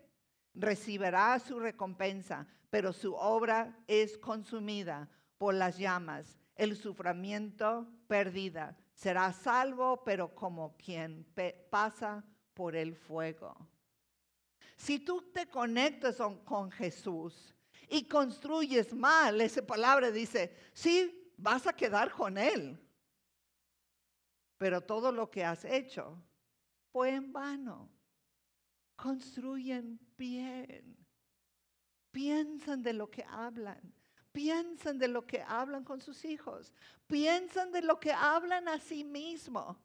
recibirá 0.54 1.40
su 1.40 1.60
recompensa, 1.60 2.46
pero 2.70 2.94
su 2.94 3.14
obra 3.16 3.78
es 3.88 4.18
consumida 4.18 5.10
por 5.38 5.54
las 5.54 5.78
llamas, 5.78 6.38
el 6.56 6.76
sufrimiento 6.76 7.88
perdida 8.08 8.76
será 8.98 9.32
salvo, 9.32 10.04
pero 10.04 10.34
como 10.34 10.76
quien 10.76 11.26
pasa 11.70 12.26
por 12.56 12.76
el 12.76 12.96
fuego. 12.96 13.56
Si 14.76 15.00
tú 15.00 15.32
te 15.32 15.48
conectas 15.48 16.18
con 16.44 16.72
Jesús 16.72 17.56
y 17.88 18.08
construyes 18.08 18.94
mal, 18.94 19.40
esa 19.40 19.62
palabra 19.62 20.10
dice, 20.10 20.56
sí, 20.74 21.32
vas 21.38 21.68
a 21.68 21.74
quedar 21.74 22.12
con 22.12 22.38
Él. 22.38 22.80
Pero 24.58 24.82
todo 24.82 25.12
lo 25.12 25.30
que 25.30 25.46
has 25.46 25.64
hecho 25.64 26.20
fue 26.92 27.12
en 27.12 27.32
vano. 27.32 27.92
Construyen 28.96 30.00
bien. 30.18 31.07
Piensan 32.18 32.82
de 32.82 32.94
lo 32.94 33.12
que 33.12 33.24
hablan. 33.30 33.94
Piensan 34.32 34.98
de 34.98 35.08
lo 35.08 35.28
que 35.28 35.40
hablan 35.40 35.84
con 35.84 36.02
sus 36.02 36.26
hijos. 36.26 36.74
Piensan 37.06 37.72
de 37.72 37.84
lo 37.84 38.00
que 38.00 38.12
hablan 38.12 38.68
a 38.68 38.80
sí 38.80 39.04
mismo. 39.04 39.78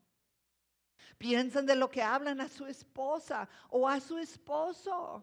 Piensan 1.18 1.66
de 1.66 1.76
lo 1.76 1.90
que 1.90 2.02
hablan 2.02 2.40
a 2.40 2.48
su 2.48 2.64
esposa 2.64 3.46
o 3.68 3.86
a 3.86 4.00
su 4.00 4.16
esposo. 4.16 5.22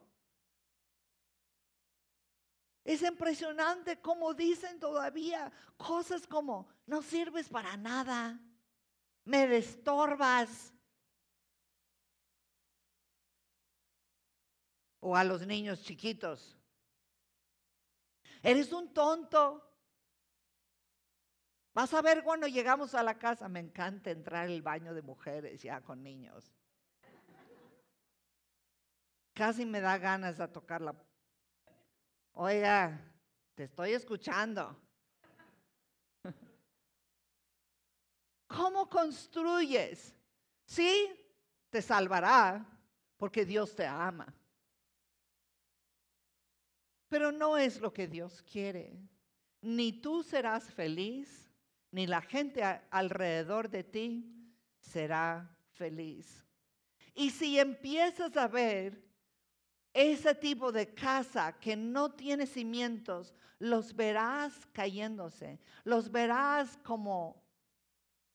Es 2.84 3.01
impresionante 3.01 3.99
cómo 3.99 4.36
dicen 4.36 4.80
todavía 4.80 5.51
cosas 5.78 6.28
como, 6.28 6.68
no 6.86 7.01
sirves 7.01 7.49
para 7.49 7.76
nada, 7.76 8.39
me 9.26 9.47
destorbas. 9.47 10.72
O 14.99 15.16
a 15.16 15.24
los 15.24 15.47
niños 15.47 15.82
chiquitos, 15.82 16.59
eres 18.43 18.71
un 18.71 18.93
tonto. 18.93 19.65
Vas 21.73 21.93
a 21.93 22.01
ver 22.01 22.23
cuando 22.23 22.47
llegamos 22.47 22.95
a 22.95 23.03
la 23.03 23.17
casa, 23.17 23.47
me 23.47 23.59
encanta 23.59 24.11
entrar 24.11 24.47
al 24.47 24.61
baño 24.61 24.93
de 24.93 25.01
mujeres 25.01 25.61
ya 25.61 25.81
con 25.81 26.03
niños. 26.03 26.53
Casi 29.33 29.65
me 29.65 29.79
da 29.79 29.97
ganas 29.97 30.37
de 30.37 30.47
tocar 30.47 30.81
la... 30.81 30.93
Oiga, 32.33 32.99
te 33.55 33.63
estoy 33.63 33.93
escuchando. 33.93 34.75
¿Cómo 38.47 38.89
construyes? 38.89 40.13
Sí, 40.65 41.15
te 41.69 41.81
salvará 41.81 42.65
porque 43.17 43.45
Dios 43.45 43.75
te 43.75 43.85
ama. 43.85 44.33
Pero 47.10 47.32
no 47.32 47.57
es 47.57 47.82
lo 47.82 47.91
que 47.91 48.07
Dios 48.07 48.43
quiere. 48.43 48.95
Ni 49.62 49.91
tú 49.91 50.24
serás 50.24 50.72
feliz, 50.72 51.49
ni 51.91 52.07
la 52.07 52.22
gente 52.22 52.64
alrededor 52.91 53.70
de 53.70 53.84
ti 53.84 54.53
será 54.80 55.49
feliz. 55.74 56.45
Y 57.16 57.32
si 57.32 57.60
empiezas 57.60 58.38
a 58.38 58.47
ver 58.47 59.03
ese 59.91 60.36
tipo 60.36 60.72
de 60.72 60.93
casa 60.93 61.57
que 61.60 61.76
no 61.76 62.12
tiene 62.12 62.45
cimientos, 62.45 63.34
los 63.57 63.95
verás 63.95 64.53
cayéndose, 64.72 65.60
los 65.84 66.12
verás 66.12 66.78
como 66.84 67.43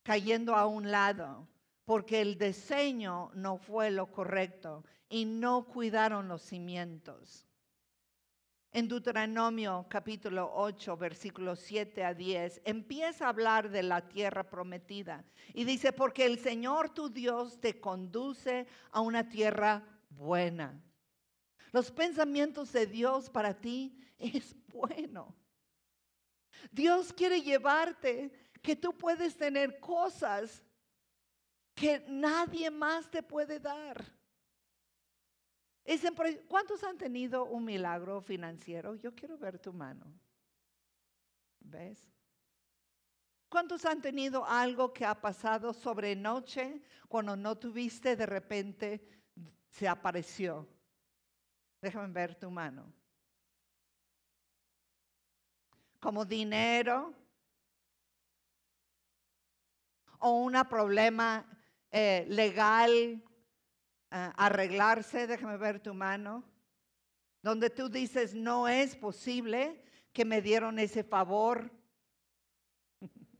cayendo 0.03 0.53
a 0.53 0.67
un 0.67 0.91
lado, 0.91 1.47
porque 1.85 2.21
el 2.21 2.37
diseño 2.37 3.31
no 3.33 3.57
fue 3.57 3.89
lo 3.89 4.11
correcto 4.11 4.83
y 5.09 5.25
no 5.25 5.65
cuidaron 5.65 6.27
los 6.27 6.43
cimientos 6.43 7.47
en 8.75 8.89
Deuteronomio 8.89 9.85
capítulo 9.87 10.51
8, 10.53 10.97
versículos 10.97 11.59
7 11.61 12.03
a 12.03 12.13
10, 12.13 12.61
empieza 12.65 13.25
a 13.25 13.29
hablar 13.29 13.69
de 13.69 13.81
la 13.81 14.05
tierra 14.05 14.43
prometida. 14.43 15.23
Y 15.53 15.63
dice, 15.63 15.93
porque 15.93 16.25
el 16.25 16.39
Señor 16.39 16.89
tu 16.89 17.07
Dios 17.07 17.57
te 17.61 17.79
conduce 17.79 18.67
a 18.91 18.99
una 18.99 19.29
tierra 19.29 19.81
buena. 20.09 20.77
Los 21.71 21.89
pensamientos 21.89 22.73
de 22.73 22.85
Dios 22.85 23.29
para 23.29 23.53
ti 23.53 23.97
es 24.17 24.53
bueno. 24.67 25.33
Dios 26.69 27.13
quiere 27.13 27.41
llevarte 27.41 28.29
que 28.61 28.75
tú 28.75 28.91
puedes 28.91 29.37
tener 29.37 29.79
cosas 29.79 30.61
que 31.73 32.03
nadie 32.09 32.69
más 32.69 33.09
te 33.09 33.23
puede 33.23 33.57
dar. 33.57 34.14
¿Cuántos 36.47 36.83
han 36.83 36.97
tenido 36.97 37.45
un 37.45 37.63
milagro 37.63 38.19
financiero? 38.21 38.95
Yo 38.95 39.13
quiero 39.13 39.37
ver 39.37 39.59
tu 39.59 39.71
mano. 39.71 40.05
¿Ves? 41.59 42.11
¿Cuántos 43.49 43.85
han 43.85 44.01
tenido 44.01 44.45
algo 44.45 44.91
que 44.91 45.05
ha 45.05 45.21
pasado 45.21 45.73
sobre 45.73 46.15
noche 46.15 46.81
cuando 47.07 47.35
no 47.35 47.57
tuviste 47.57 48.15
de 48.15 48.25
repente 48.25 49.07
se 49.69 49.87
apareció? 49.87 50.67
Déjame 51.81 52.11
ver 52.11 52.35
tu 52.35 52.49
mano. 52.49 52.91
Como 55.99 56.25
dinero 56.25 57.13
o 60.19 60.31
un 60.31 60.53
problema 60.67 61.45
eh, 61.91 62.25
legal 62.27 63.23
arreglarse, 64.15 65.27
déjame 65.27 65.57
ver 65.57 65.81
tu 65.81 65.93
mano, 65.93 66.43
donde 67.41 67.69
tú 67.69 67.89
dices, 67.89 68.33
no 68.33 68.67
es 68.67 68.95
posible 68.95 69.83
que 70.13 70.23
me 70.23 70.41
dieron 70.41 70.79
ese 70.79 71.03
favor. 71.03 71.69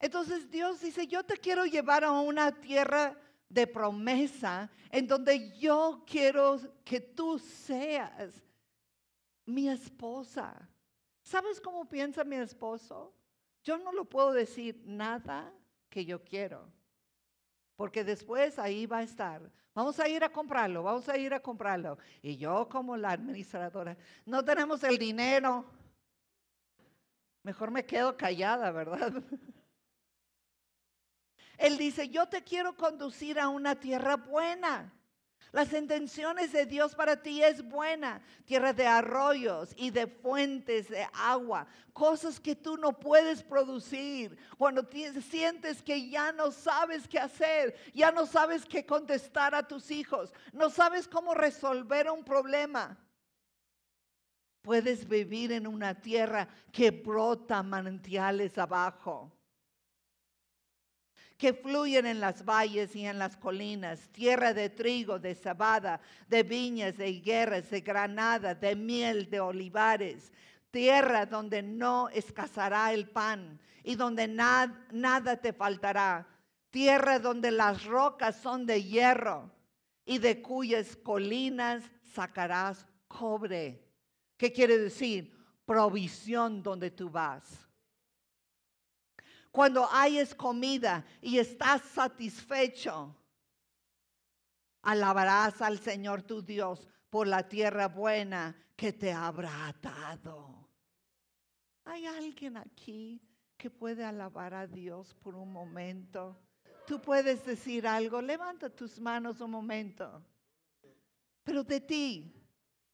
Entonces 0.00 0.50
Dios 0.50 0.80
dice, 0.80 1.06
yo 1.06 1.22
te 1.24 1.36
quiero 1.36 1.64
llevar 1.64 2.02
a 2.02 2.10
una 2.10 2.60
tierra 2.60 3.16
de 3.48 3.68
promesa 3.68 4.68
en 4.90 5.06
donde 5.06 5.56
yo 5.56 6.02
quiero 6.06 6.58
que 6.84 7.00
tú 7.00 7.38
seas 7.38 8.42
mi 9.46 9.68
esposa. 9.68 10.68
¿Sabes 11.22 11.60
cómo 11.60 11.88
piensa 11.88 12.24
mi 12.24 12.34
esposo? 12.36 13.14
Yo 13.62 13.78
no 13.78 13.92
lo 13.92 14.04
puedo 14.04 14.32
decir 14.32 14.82
nada 14.84 15.54
que 15.94 16.04
yo 16.04 16.24
quiero. 16.24 16.68
Porque 17.76 18.02
después 18.02 18.58
ahí 18.58 18.84
va 18.84 18.98
a 18.98 19.02
estar. 19.04 19.40
Vamos 19.72 20.00
a 20.00 20.08
ir 20.08 20.24
a 20.24 20.28
comprarlo, 20.28 20.82
vamos 20.82 21.08
a 21.08 21.16
ir 21.16 21.32
a 21.32 21.40
comprarlo. 21.40 21.98
Y 22.20 22.36
yo 22.36 22.68
como 22.68 22.96
la 22.96 23.12
administradora, 23.12 23.96
no 24.26 24.44
tenemos 24.44 24.82
el 24.82 24.98
dinero. 24.98 25.64
Mejor 27.44 27.70
me 27.70 27.86
quedo 27.86 28.16
callada, 28.16 28.72
¿verdad? 28.72 29.12
Él 31.58 31.78
dice, 31.78 32.08
yo 32.08 32.26
te 32.28 32.42
quiero 32.42 32.76
conducir 32.76 33.38
a 33.38 33.48
una 33.48 33.78
tierra 33.78 34.16
buena 34.16 34.92
las 35.54 35.72
intenciones 35.72 36.50
de 36.50 36.66
Dios 36.66 36.96
para 36.96 37.22
ti 37.22 37.40
es 37.40 37.62
buena, 37.62 38.20
tierra 38.44 38.72
de 38.72 38.88
arroyos 38.88 39.72
y 39.76 39.90
de 39.90 40.08
fuentes 40.08 40.88
de 40.88 41.06
agua, 41.14 41.68
cosas 41.92 42.40
que 42.40 42.56
tú 42.56 42.76
no 42.76 42.98
puedes 42.98 43.40
producir. 43.44 44.36
Cuando 44.58 44.84
sientes 45.22 45.80
que 45.80 46.10
ya 46.10 46.32
no 46.32 46.50
sabes 46.50 47.06
qué 47.06 47.20
hacer, 47.20 47.76
ya 47.94 48.10
no 48.10 48.26
sabes 48.26 48.66
qué 48.66 48.84
contestar 48.84 49.54
a 49.54 49.68
tus 49.68 49.92
hijos, 49.92 50.34
no 50.52 50.70
sabes 50.70 51.06
cómo 51.06 51.34
resolver 51.34 52.10
un 52.10 52.24
problema. 52.24 52.98
Puedes 54.60 55.08
vivir 55.08 55.52
en 55.52 55.68
una 55.68 55.94
tierra 55.94 56.48
que 56.72 56.90
brota 56.90 57.62
manantiales 57.62 58.58
abajo 58.58 59.30
que 61.36 61.52
fluyen 61.52 62.06
en 62.06 62.20
las 62.20 62.44
valles 62.44 62.94
y 62.94 63.06
en 63.06 63.18
las 63.18 63.36
colinas, 63.36 64.08
tierra 64.12 64.54
de 64.54 64.70
trigo, 64.70 65.18
de 65.18 65.34
cebada, 65.34 66.00
de 66.28 66.42
viñas, 66.42 66.96
de 66.96 67.08
higueras, 67.08 67.70
de 67.70 67.80
granada, 67.80 68.54
de 68.54 68.76
miel, 68.76 69.28
de 69.28 69.40
olivares, 69.40 70.32
tierra 70.70 71.26
donde 71.26 71.62
no 71.62 72.08
escasará 72.10 72.92
el 72.92 73.08
pan 73.08 73.58
y 73.82 73.96
donde 73.96 74.28
nada 74.28 75.36
te 75.36 75.52
faltará, 75.52 76.26
tierra 76.70 77.18
donde 77.18 77.50
las 77.50 77.84
rocas 77.84 78.36
son 78.36 78.64
de 78.64 78.82
hierro 78.82 79.50
y 80.04 80.18
de 80.18 80.40
cuyas 80.40 80.96
colinas 80.96 81.82
sacarás 82.12 82.86
cobre. 83.08 83.82
¿Qué 84.36 84.52
quiere 84.52 84.78
decir? 84.78 85.36
Provisión 85.64 86.62
donde 86.62 86.90
tú 86.90 87.10
vas 87.10 87.64
cuando 89.54 89.88
hayes 89.92 90.34
comida 90.34 91.06
y 91.22 91.38
estás 91.38 91.80
satisfecho, 91.82 93.14
alabarás 94.82 95.62
al 95.62 95.78
Señor 95.78 96.22
tu 96.22 96.42
Dios 96.42 96.88
por 97.08 97.28
la 97.28 97.48
tierra 97.48 97.86
buena 97.86 98.56
que 98.74 98.92
te 98.92 99.12
habrá 99.12 99.72
dado. 99.80 100.68
¿Hay 101.84 102.04
alguien 102.04 102.56
aquí 102.56 103.22
que 103.56 103.70
puede 103.70 104.04
alabar 104.04 104.54
a 104.54 104.66
Dios 104.66 105.14
por 105.14 105.36
un 105.36 105.52
momento? 105.52 106.36
Tú 106.84 107.00
puedes 107.00 107.46
decir 107.46 107.86
algo, 107.86 108.20
levanta 108.20 108.68
tus 108.68 108.98
manos 108.98 109.40
un 109.40 109.52
momento. 109.52 110.20
Pero 111.44 111.62
de 111.62 111.80
ti, 111.80 112.34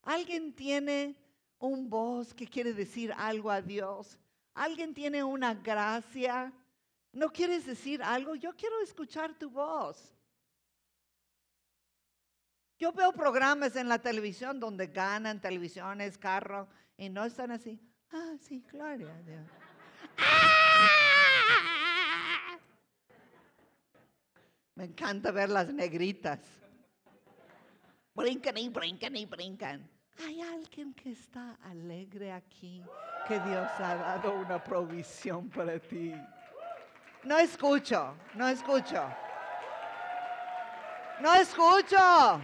¿alguien 0.03 0.55
tiene 0.55 1.17
un 1.59 1.89
voz 1.89 2.35
que 2.35 2.47
quiere 2.47 2.75
decir 2.75 3.15
algo 3.17 3.51
a 3.51 3.63
Dios? 3.63 4.21
Alguien 4.55 4.95
tiene 4.95 5.23
una 5.25 5.55
gracia. 5.55 6.53
¿No 7.13 7.33
quieres 7.33 7.67
decir 7.67 8.03
algo? 8.03 8.35
Yo 8.35 8.55
quiero 8.57 8.81
escuchar 8.83 9.39
tu 9.39 9.51
voz. 9.51 10.15
Yo 12.79 12.93
veo 12.93 13.13
programas 13.13 13.77
en 13.77 13.89
la 13.89 13.99
televisión 13.99 14.59
donde 14.59 14.87
ganan 14.87 15.41
televisiones, 15.41 16.17
carro, 16.17 16.67
y 16.97 17.11
no 17.11 17.25
están 17.25 17.51
así. 17.51 17.79
Ah, 18.11 18.37
sí, 18.41 18.65
gloria 18.71 19.15
a 19.15 19.23
Dios. 19.23 19.47
Me 24.75 24.85
encanta 24.85 25.31
ver 25.31 25.51
las 25.51 25.71
negritas. 25.73 26.41
Brincan 28.15 28.57
y 28.57 28.69
brincan 28.71 29.15
y 29.17 29.27
brincan. 29.27 30.00
Hay 30.19 30.41
alguien 30.43 30.93
que 30.95 31.13
está 31.13 31.57
alegre 31.63 32.33
aquí, 32.33 32.83
que 33.27 33.39
Dios 33.41 33.69
ha 33.79 33.95
dado 33.95 34.35
una 34.35 34.63
provisión 34.63 35.49
para 35.49 35.79
ti. 35.79 36.15
No 37.25 37.39
escucho, 37.39 38.17
no 38.35 38.49
escucho. 38.49 39.03
No 41.21 41.35
escucho. 41.35 42.41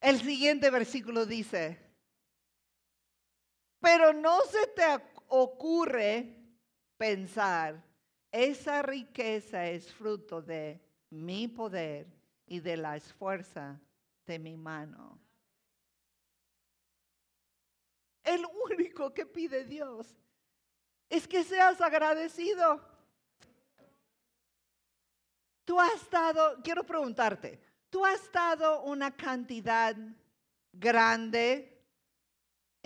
El 0.00 0.20
siguiente 0.20 0.70
versículo 0.70 1.26
dice, 1.26 1.80
pero 3.80 4.12
no 4.12 4.40
se 4.42 4.66
te 4.68 4.84
ocurre 5.28 6.36
pensar, 6.96 7.82
esa 8.30 8.82
riqueza 8.82 9.66
es 9.66 9.92
fruto 9.92 10.42
de 10.42 10.80
mi 11.10 11.48
poder 11.48 12.06
y 12.46 12.60
de 12.60 12.76
la 12.76 12.96
esfuerza 12.96 13.80
de 14.26 14.38
mi 14.38 14.56
mano. 14.56 15.18
El 18.22 18.44
único 18.70 19.14
que 19.14 19.24
pide 19.24 19.64
Dios 19.64 20.16
es 21.08 21.28
que 21.28 21.44
seas 21.44 21.80
agradecido. 21.80 22.80
Tú 25.64 25.80
has 25.80 26.10
dado, 26.10 26.60
quiero 26.62 26.84
preguntarte, 26.84 27.60
tú 27.88 28.04
has 28.04 28.30
dado 28.32 28.82
una 28.82 29.16
cantidad 29.16 29.96
grande 30.72 31.75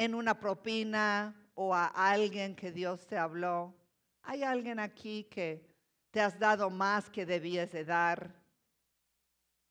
en 0.01 0.15
una 0.15 0.39
propina 0.39 1.35
o 1.55 1.75
a 1.75 1.87
alguien 1.87 2.57
que 2.57 2.73
Dios 2.73 3.07
te 3.07 3.17
habló. 3.17 3.75
¿Hay 4.23 4.43
alguien 4.43 4.79
aquí 4.79 5.25
que 5.25 5.65
te 6.11 6.21
has 6.21 6.39
dado 6.39 6.71
más 6.71 7.09
que 7.11 7.27
debías 7.27 7.71
de 7.73 7.85
dar? 7.85 8.35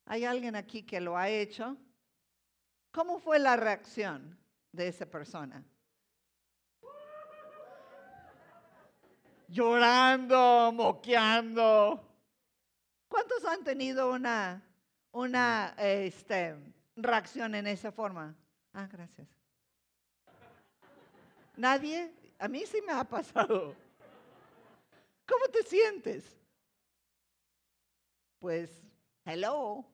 ¿Hay 0.05 0.25
alguien 0.25 0.55
aquí 0.55 0.83
que 0.83 1.01
lo 1.01 1.17
ha 1.17 1.29
hecho? 1.29 1.77
¿Cómo 2.91 3.19
fue 3.19 3.39
la 3.39 3.55
reacción? 3.55 4.39
de 4.71 4.87
esa 4.87 5.05
persona. 5.05 5.63
Llorando, 9.47 10.71
moqueando. 10.73 12.05
¿Cuántos 13.07 13.43
han 13.45 13.63
tenido 13.63 14.11
una, 14.11 14.61
una 15.11 15.73
este, 15.77 16.55
reacción 16.95 17.55
en 17.55 17.65
esa 17.65 17.91
forma? 17.91 18.35
Ah, 18.73 18.87
gracias. 18.87 19.38
¿Nadie? 21.59 22.09
A 22.39 22.47
mí 22.47 22.65
sí 22.65 22.81
me 22.87 22.93
ha 22.93 23.03
pasado. 23.03 23.75
¿Cómo 25.27 25.45
te 25.51 25.61
sientes? 25.63 26.23
Pues, 28.39 28.81
hello. 29.25 29.85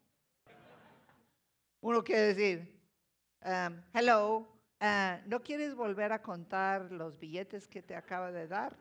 Uno 1.81 2.03
quiere 2.03 2.33
decir, 2.35 2.79
um, 3.43 3.81
hello, 3.95 4.47
Ah, 4.79 5.21
¿No 5.25 5.41
quieres 5.41 5.73
volver 5.73 6.11
a 6.11 6.21
contar 6.21 6.91
los 6.91 7.17
billetes 7.17 7.67
que 7.67 7.81
te 7.81 7.95
acaba 7.95 8.31
de 8.31 8.47
dar? 8.47 8.75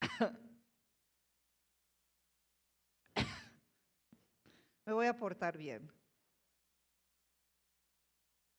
Me 4.86 4.92
voy 4.92 5.06
a 5.06 5.16
portar 5.16 5.56
bien. 5.56 5.93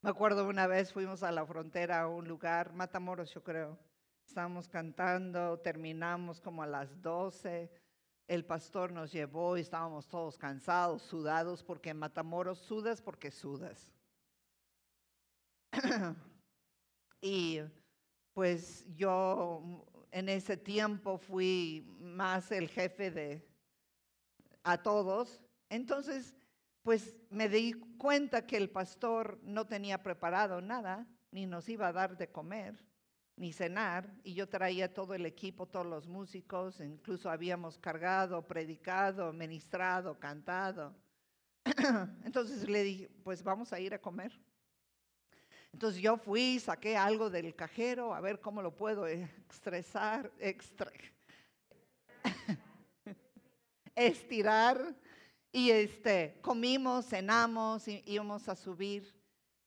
Me 0.05 0.11
acuerdo 0.11 0.47
una 0.47 0.67
vez 0.67 0.93
fuimos 0.93 1.23
a 1.23 1.31
la 1.31 1.43
frontera 1.47 2.01
a 2.01 2.07
un 2.07 2.27
lugar, 2.27 2.71
Matamoros 2.73 3.33
yo 3.33 3.43
creo. 3.43 3.75
Estábamos 4.23 4.67
cantando, 4.67 5.57
terminamos 5.57 6.39
como 6.39 6.61
a 6.61 6.67
las 6.67 7.01
12 7.01 7.71
el 8.27 8.45
pastor 8.45 8.91
nos 8.91 9.11
llevó 9.11 9.57
y 9.57 9.61
estábamos 9.61 10.07
todos 10.07 10.37
cansados, 10.37 11.01
sudados, 11.01 11.63
porque 11.63 11.89
en 11.89 11.97
Matamoros 11.97 12.59
sudas 12.59 13.01
porque 13.01 13.31
sudas. 13.31 13.91
y 17.19 17.61
pues 18.31 18.85
yo 18.93 19.87
en 20.11 20.29
ese 20.29 20.55
tiempo 20.55 21.17
fui 21.17 21.83
más 21.99 22.51
el 22.51 22.69
jefe 22.69 23.09
de 23.09 23.47
a 24.63 24.77
todos. 24.83 25.41
Entonces, 25.67 26.35
pues 26.85 27.15
me 27.31 27.49
di 27.49 27.73
cuenta 27.97 28.45
que 28.45 28.57
el 28.57 28.69
pastor 28.69 29.39
no 29.41 29.65
tenía 29.65 30.03
preparado 30.03 30.61
nada, 30.61 31.07
ni 31.31 31.47
nos 31.47 31.67
iba 31.67 31.87
a 31.87 31.93
dar 31.93 32.15
de 32.15 32.31
comer 32.31 32.85
ni 33.37 33.51
cenar, 33.51 34.13
y 34.23 34.35
yo 34.35 34.47
traía 34.47 34.93
todo 34.93 35.15
el 35.15 35.25
equipo, 35.25 35.65
todos 35.65 35.87
los 35.87 36.07
músicos, 36.07 36.79
incluso 36.79 37.29
habíamos 37.29 37.79
cargado, 37.79 38.47
predicado, 38.47 39.33
ministrado, 39.33 40.19
cantado. 40.19 40.95
Entonces 42.23 42.69
le 42.69 42.83
dije, 42.83 43.09
pues 43.23 43.43
vamos 43.43 43.73
a 43.73 43.79
ir 43.79 43.95
a 43.95 43.99
comer. 43.99 44.31
Entonces 45.73 46.01
yo 46.01 46.17
fui, 46.17 46.59
saqué 46.59 46.95
algo 46.95 47.31
del 47.31 47.55
cajero, 47.55 48.13
a 48.13 48.21
ver 48.21 48.39
cómo 48.39 48.61
lo 48.61 48.77
puedo 48.77 49.07
estresar, 49.07 50.31
extra, 50.39 50.91
estirar, 53.95 54.95
y 55.55 55.71
este, 55.71 56.37
comimos, 56.41 57.05
cenamos, 57.05 57.87
y 57.87 58.03
íbamos 58.05 58.49
a 58.49 58.57
subir. 58.57 59.15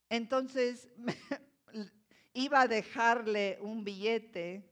Entonces 0.07 0.87
iba 2.33 2.61
a 2.61 2.67
dejarle 2.67 3.57
un 3.59 3.83
billete 3.83 4.69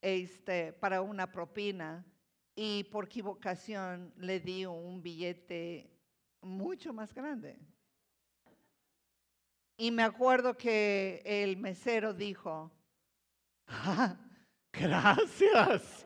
este, 0.00 0.72
para 0.72 1.02
una 1.02 1.30
propina 1.30 2.06
y 2.54 2.84
por 2.84 3.04
equivocación 3.04 4.14
le 4.16 4.40
di 4.40 4.64
un 4.64 5.02
billete 5.02 5.90
mucho 6.40 6.94
más 6.94 7.12
grande. 7.12 7.58
Y 9.76 9.90
me 9.90 10.04
acuerdo 10.04 10.56
que 10.56 11.20
el 11.22 11.58
mesero 11.58 12.14
dijo, 12.14 12.72
ah, 13.66 14.16
gracias. 14.72 15.99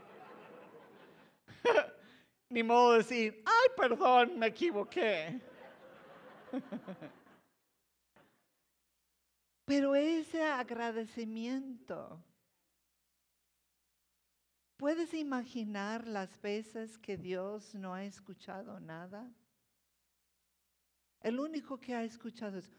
Ni 2.55 2.63
modo 2.63 2.93
de 2.93 2.99
decir, 2.99 3.43
ay, 3.45 3.69
perdón, 3.77 4.39
me 4.39 4.47
equivoqué. 4.47 5.41
Pero 9.67 9.97
ese 9.97 10.41
agradecimiento, 10.41 12.23
¿puedes 14.77 15.13
imaginar 15.15 16.07
las 16.07 16.41
veces 16.41 16.97
que 16.97 17.17
Dios 17.17 17.75
no 17.75 17.93
ha 17.93 18.05
escuchado 18.05 18.79
nada? 18.79 19.29
El 21.23 21.41
único 21.41 21.81
que 21.81 21.97
ha 21.97 22.05
escuchado 22.05 22.59
es... 22.59 22.71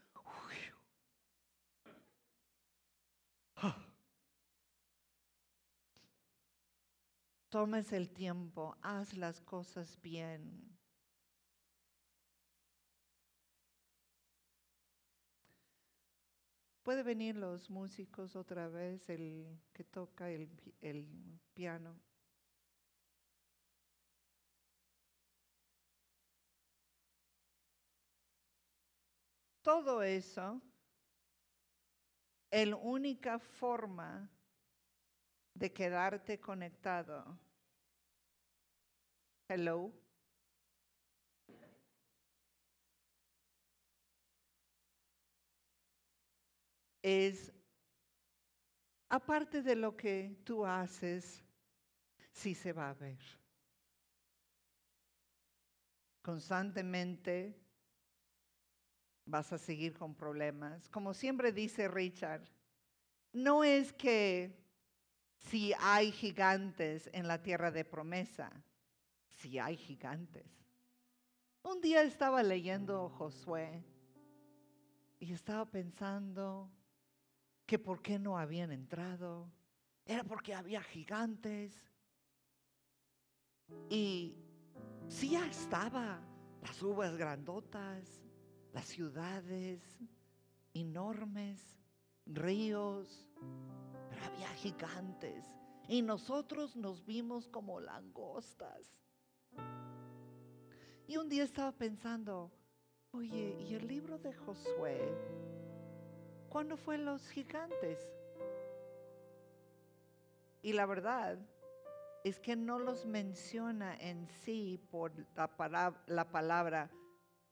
Tomes 7.55 7.93
el 7.93 8.09
tiempo, 8.09 8.75
haz 8.81 9.15
las 9.15 9.39
cosas 9.39 9.97
bien. 10.01 10.77
Puede 16.83 17.01
venir 17.01 17.37
los 17.37 17.69
músicos 17.69 18.35
otra 18.35 18.67
vez, 18.67 19.09
el 19.09 19.57
que 19.71 19.85
toca 19.85 20.29
el, 20.29 20.49
el 20.81 21.07
piano. 21.53 21.95
Todo 29.61 30.03
eso, 30.03 30.61
la 32.51 32.75
única 32.75 33.39
forma 33.39 34.29
de 35.53 35.71
quedarte 35.71 36.37
conectado. 36.41 37.44
Hello. 39.47 39.91
es 47.05 47.53
aparte 49.09 49.61
de 49.61 49.75
lo 49.75 49.95
que 49.95 50.35
tú 50.43 50.65
haces, 50.65 51.45
sí 52.31 52.55
se 52.55 52.73
va 52.73 52.89
a 52.89 52.95
ver. 52.95 53.19
Constantemente 56.23 57.55
vas 59.27 59.53
a 59.53 59.59
seguir 59.59 59.95
con 59.95 60.15
problemas. 60.15 60.89
Como 60.89 61.13
siempre 61.13 61.51
dice 61.51 61.87
Richard, 61.87 62.41
no 63.33 63.63
es 63.63 63.93
que 63.93 64.57
si 65.37 65.73
hay 65.77 66.11
gigantes 66.11 67.07
en 67.13 67.27
la 67.27 67.43
tierra 67.43 67.69
de 67.69 67.85
promesa, 67.85 68.51
si 69.35 69.59
hay 69.59 69.77
gigantes. 69.77 70.45
Un 71.63 71.81
día 71.81 72.03
estaba 72.03 72.43
leyendo 72.43 73.09
Josué 73.09 73.83
y 75.19 75.31
estaba 75.31 75.65
pensando 75.65 76.69
que 77.65 77.79
por 77.79 78.01
qué 78.01 78.19
no 78.19 78.37
habían 78.37 78.71
entrado. 78.71 79.51
Era 80.05 80.23
porque 80.23 80.53
había 80.53 80.81
gigantes. 80.81 81.73
Y 83.89 84.35
sí 85.07 85.31
ya 85.31 85.45
estaba 85.47 86.21
las 86.61 86.81
uvas 86.83 87.17
grandotas, 87.17 88.21
las 88.71 88.85
ciudades 88.85 89.81
enormes, 90.75 91.79
ríos, 92.25 93.27
pero 94.09 94.25
había 94.25 94.49
gigantes. 94.49 95.45
Y 95.87 96.01
nosotros 96.01 96.75
nos 96.75 97.05
vimos 97.05 97.47
como 97.47 97.79
langostas. 97.79 99.04
Y 101.07 101.17
un 101.17 101.29
día 101.29 101.43
estaba 101.43 101.71
pensando, 101.71 102.51
oye, 103.11 103.57
¿y 103.59 103.75
el 103.75 103.87
libro 103.87 104.17
de 104.17 104.33
Josué? 104.33 105.13
¿Cuándo 106.49 106.77
fue 106.77 106.97
los 106.97 107.27
gigantes? 107.29 107.99
Y 110.61 110.73
la 110.73 110.85
verdad 110.85 111.37
es 112.23 112.39
que 112.39 112.55
no 112.55 112.79
los 112.79 113.05
menciona 113.05 113.95
en 113.97 114.27
sí 114.27 114.79
por 114.89 115.11
la, 115.35 115.93
la 116.07 116.31
palabra, 116.31 116.89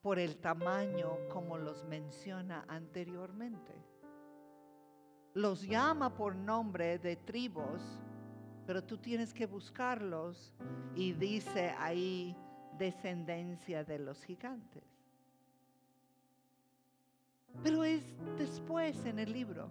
por 0.01 0.17
el 0.17 0.37
tamaño 0.37 1.17
como 1.29 1.59
los 1.59 1.85
menciona 1.85 2.65
anteriormente. 2.67 3.71
Los 5.35 5.61
llama 5.61 6.15
por 6.15 6.35
nombre 6.35 6.97
de 6.97 7.15
tribus, 7.15 7.81
pero 8.65 8.83
tú 8.83 8.97
tienes 8.97 9.33
que 9.33 9.45
buscarlos 9.45 10.53
y 10.95 11.13
dice 11.13 11.75
ahí 11.77 12.35
descendencia 12.77 13.83
de 13.83 13.99
los 13.99 14.23
gigantes. 14.23 14.83
Pero 17.61 17.83
es 17.83 18.01
después 18.37 19.05
en 19.05 19.19
el 19.19 19.31
libro. 19.31 19.69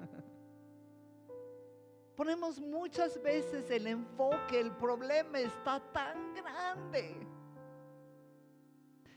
Ponemos 2.16 2.60
muchas 2.60 3.20
veces 3.22 3.68
el 3.70 3.88
enfoque, 3.88 4.60
el 4.60 4.70
problema 4.72 5.40
está 5.40 5.80
tan 5.92 6.34
grande. 6.34 7.16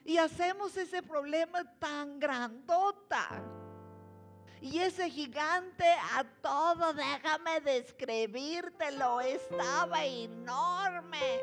Y 0.03 0.17
hacemos 0.17 0.75
ese 0.77 1.03
problema 1.03 1.63
tan 1.79 2.19
grandota. 2.19 3.43
Y 4.61 4.79
ese 4.79 5.09
gigante 5.09 5.85
a 6.15 6.23
todo, 6.41 6.93
déjame 6.93 7.61
describírtelo, 7.61 9.21
estaba 9.21 10.03
enorme. 10.05 11.39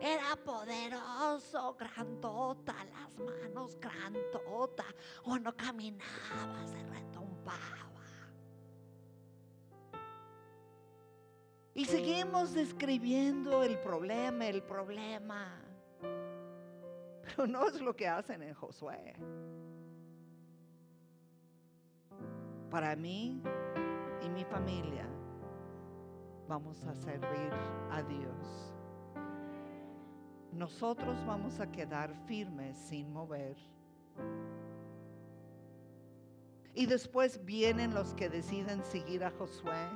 Era 0.00 0.36
poderoso, 0.36 1.74
grandota, 1.74 2.74
las 2.84 3.10
manos 3.18 3.78
grandota. 3.80 4.84
Cuando 5.22 5.54
caminaba 5.56 6.66
se 6.66 6.82
retumbaba. 6.84 7.86
Y 11.76 11.84
seguimos 11.84 12.54
describiendo 12.54 13.62
el 13.62 13.78
problema, 13.78 14.46
el 14.46 14.62
problema. 14.62 15.60
Pero 17.22 17.46
no 17.46 17.68
es 17.68 17.78
lo 17.82 17.94
que 17.94 18.08
hacen 18.08 18.42
en 18.42 18.54
Josué. 18.54 19.14
Para 22.76 22.94
mí 22.94 23.40
y 24.22 24.28
mi 24.28 24.44
familia 24.44 25.08
vamos 26.46 26.84
a 26.84 26.94
servir 26.94 27.50
a 27.90 28.02
Dios. 28.02 28.74
Nosotros 30.52 31.24
vamos 31.24 31.58
a 31.58 31.72
quedar 31.72 32.14
firmes 32.26 32.76
sin 32.76 33.10
mover. 33.10 33.56
Y 36.74 36.84
después 36.84 37.42
vienen 37.46 37.94
los 37.94 38.12
que 38.12 38.28
deciden 38.28 38.84
seguir 38.84 39.24
a 39.24 39.30
Josué. 39.30 39.88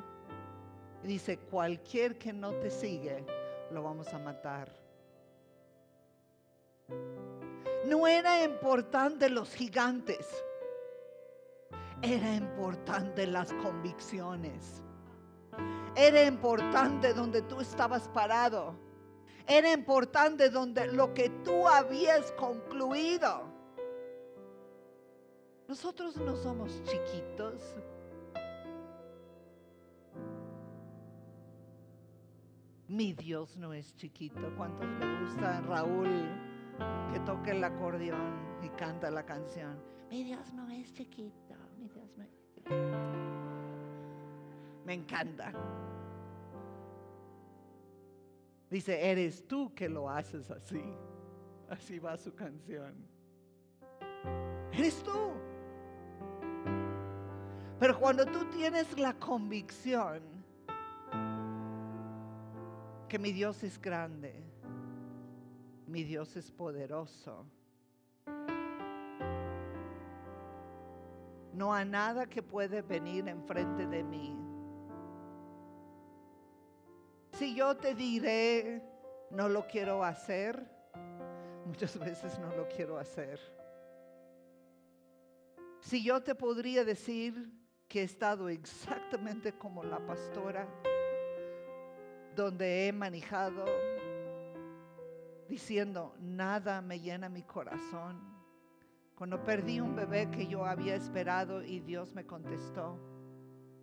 Dice, 1.03 1.37
cualquier 1.37 2.17
que 2.17 2.33
no 2.33 2.55
te 2.61 2.71
sigue, 2.71 3.27
lo 3.73 3.83
vamos 3.83 4.09
a 4.15 4.19
matar. 4.19 4.75
No 7.87 8.07
era 8.07 8.43
importante 8.43 9.29
los 9.29 9.55
gigantes 9.55 10.27
era 12.03 12.35
importante 12.35 13.27
las 13.27 13.53
convicciones. 13.55 14.83
Era 15.97 16.25
importante 16.25 17.13
donde 17.13 17.43
tú 17.43 17.61
estabas 17.61 18.09
parado. 18.09 18.75
Era 19.47 19.73
importante 19.73 20.49
donde 20.49 20.87
lo 20.93 21.13
que 21.13 21.29
tú 21.45 21.67
habías 21.67 22.33
concluido. 22.33 23.51
Nosotros 25.69 26.17
no 26.17 26.37
somos 26.37 26.83
chiquitos. 26.85 27.77
Mi 32.89 33.13
Dios 33.13 33.57
no 33.57 33.73
es 33.73 33.95
chiquito. 33.95 34.53
¿Cuántos 34.57 34.87
le 34.99 35.21
gusta 35.21 35.61
Raúl 35.61 36.09
que 37.13 37.21
toque 37.21 37.53
el 37.53 37.63
acordeón 37.63 38.59
y 38.63 38.69
canta 38.71 39.11
la 39.11 39.25
canción? 39.25 39.81
Mi 40.11 40.25
Dios 40.25 40.53
no 40.53 40.69
es 40.71 40.93
chiquito. 40.93 41.50
Me 44.85 44.95
encanta. 44.95 45.53
Dice, 48.71 49.11
eres 49.11 49.47
tú 49.47 49.75
que 49.75 49.89
lo 49.89 50.09
haces 50.09 50.51
así. 50.51 50.83
Así 51.69 51.99
va 51.99 52.17
su 52.17 52.35
canción. 52.35 52.95
Eres 54.73 55.03
tú. 55.03 55.33
Pero 57.79 57.99
cuando 57.99 58.27
tú 58.27 58.45
tienes 58.51 58.99
la 58.99 59.15
convicción 59.15 60.23
que 63.09 63.19
mi 63.19 63.33
Dios 63.33 63.63
es 63.65 63.81
grande, 63.81 64.35
mi 65.87 66.05
Dios 66.05 66.37
es 66.37 66.51
poderoso, 66.53 67.47
No 71.61 71.75
hay 71.75 71.85
nada 71.85 72.25
que 72.25 72.43
puede 72.43 72.81
venir 72.81 73.29
enfrente 73.29 73.87
de 73.87 74.03
mí. 74.03 74.35
Si 77.35 77.55
yo 77.55 77.77
te 77.77 77.95
diré, 77.95 78.83
no 79.31 79.47
lo 79.47 79.67
quiero 79.67 80.03
hacer, 80.03 80.67
muchas 81.67 81.99
veces 81.99 82.39
no 82.39 82.57
lo 82.57 82.67
quiero 82.67 82.97
hacer. 82.97 83.39
Si 85.81 86.03
yo 86.03 86.23
te 86.23 86.35
podría 86.35 86.83
decir 86.83 87.53
que 87.89 88.01
he 88.01 88.05
estado 88.05 88.49
exactamente 88.49 89.53
como 89.53 89.85
la 89.85 89.99
pastora, 90.07 90.67
donde 92.35 92.89
he 92.89 92.93
manejado 92.95 93.67
diciendo, 95.47 96.15
nada 96.21 96.81
me 96.81 96.99
llena 97.01 97.29
mi 97.29 97.43
corazón 97.43 98.30
cuando 99.21 99.45
perdí 99.45 99.81
un 99.81 99.95
bebé 99.95 100.31
que 100.31 100.47
yo 100.47 100.65
había 100.65 100.95
esperado 100.95 101.63
y 101.63 101.81
Dios 101.81 102.15
me 102.15 102.25
contestó 102.25 102.99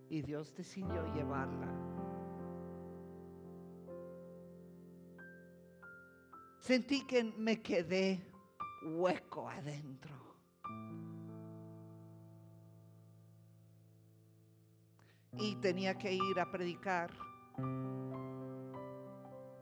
y 0.09 0.23
Dios 0.23 0.51
decidió 0.55 1.05
llevarla. 1.13 1.67
Sentí 6.57 7.05
que 7.05 7.23
me 7.23 7.61
quedé 7.61 8.19
hueco 8.83 9.47
adentro. 9.47 10.15
Y 15.33 15.55
tenía 15.57 15.99
que 15.99 16.13
ir 16.13 16.39
a 16.39 16.49
predicar. 16.49 17.11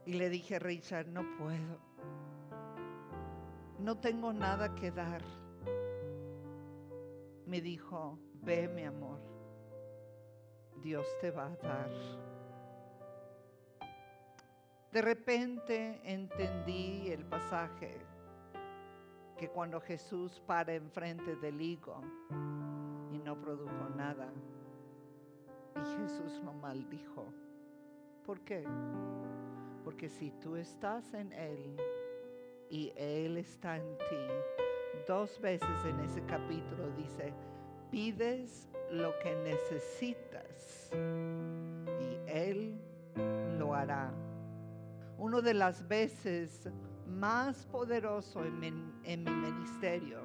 Y 0.05 0.13
le 0.13 0.29
dije 0.29 0.55
a 0.55 0.59
Richard, 0.59 1.09
no 1.09 1.25
puedo. 1.37 1.81
No 3.79 3.97
tengo 3.97 4.31
nada 4.31 4.73
que 4.73 4.89
dar 4.89 5.21
me 7.45 7.61
dijo, 7.61 8.19
ve 8.41 8.67
mi 8.67 8.83
amor, 8.83 9.19
Dios 10.81 11.07
te 11.21 11.31
va 11.31 11.47
a 11.47 11.55
dar. 11.55 11.89
De 14.91 15.01
repente 15.01 15.99
entendí 16.03 17.11
el 17.11 17.25
pasaje 17.25 17.97
que 19.37 19.49
cuando 19.49 19.81
Jesús 19.81 20.41
para 20.47 20.73
enfrente 20.73 21.35
del 21.35 21.59
higo 21.61 22.01
y 23.11 23.17
no 23.19 23.39
produjo 23.39 23.89
nada. 23.95 24.31
Y 25.75 26.01
Jesús 26.01 26.41
lo 26.43 26.53
maldijo. 26.53 27.25
¿Por 28.25 28.39
qué? 28.41 28.63
Porque 29.83 30.09
si 30.09 30.31
tú 30.31 30.55
estás 30.55 31.13
en 31.13 31.33
Él 31.33 31.77
y 32.69 32.93
Él 32.95 33.37
está 33.37 33.77
en 33.77 33.97
ti, 33.97 34.54
dos 35.07 35.39
veces 35.41 35.69
en 35.85 35.99
ese 36.01 36.21
capítulo 36.25 36.89
dice, 36.97 37.33
pides 37.91 38.69
lo 38.91 39.17
que 39.19 39.35
necesitas 39.37 40.91
y 41.99 42.29
Él 42.29 42.79
lo 43.57 43.73
hará. 43.73 44.11
Una 45.17 45.41
de 45.41 45.53
las 45.53 45.87
veces 45.87 46.69
más 47.07 47.65
poderoso 47.67 48.43
en 48.43 48.59
mi, 48.59 48.71
ministerio 49.31 50.19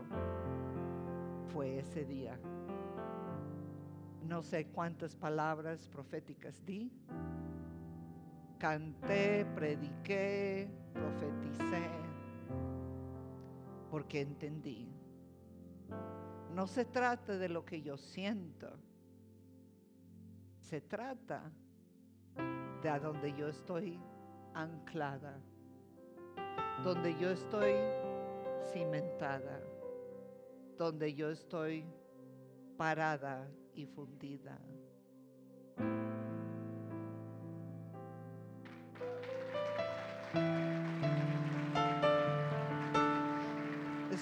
fue 1.53 1.79
ese 1.79 2.05
día. 2.05 2.39
No 4.27 4.43
sé 4.43 4.67
cuántas 4.67 5.15
palabras 5.15 5.89
proféticas 5.89 6.65
di. 6.65 6.91
Canté, 8.59 9.47
prediqué, 9.55 10.69
profeticé, 10.93 11.89
porque 13.91 14.21
entendí. 14.21 14.89
No 16.55 16.67
se 16.67 16.85
trata 16.85 17.37
de 17.37 17.49
lo 17.49 17.65
que 17.65 17.83
yo 17.83 17.97
siento. 17.97 18.69
Se 20.61 20.81
trata 20.81 21.51
de 22.83 22.89
a 22.89 22.99
donde 22.99 23.35
yo 23.37 23.49
estoy 23.49 24.01
anclada, 24.55 25.41
donde 26.85 27.19
yo 27.19 27.31
estoy 27.31 27.75
cimentada, 28.73 29.61
donde 30.79 31.13
yo 31.15 31.31
estoy 31.31 31.85
parada 32.77 33.51
y 33.75 33.87
fundida. 33.87 34.59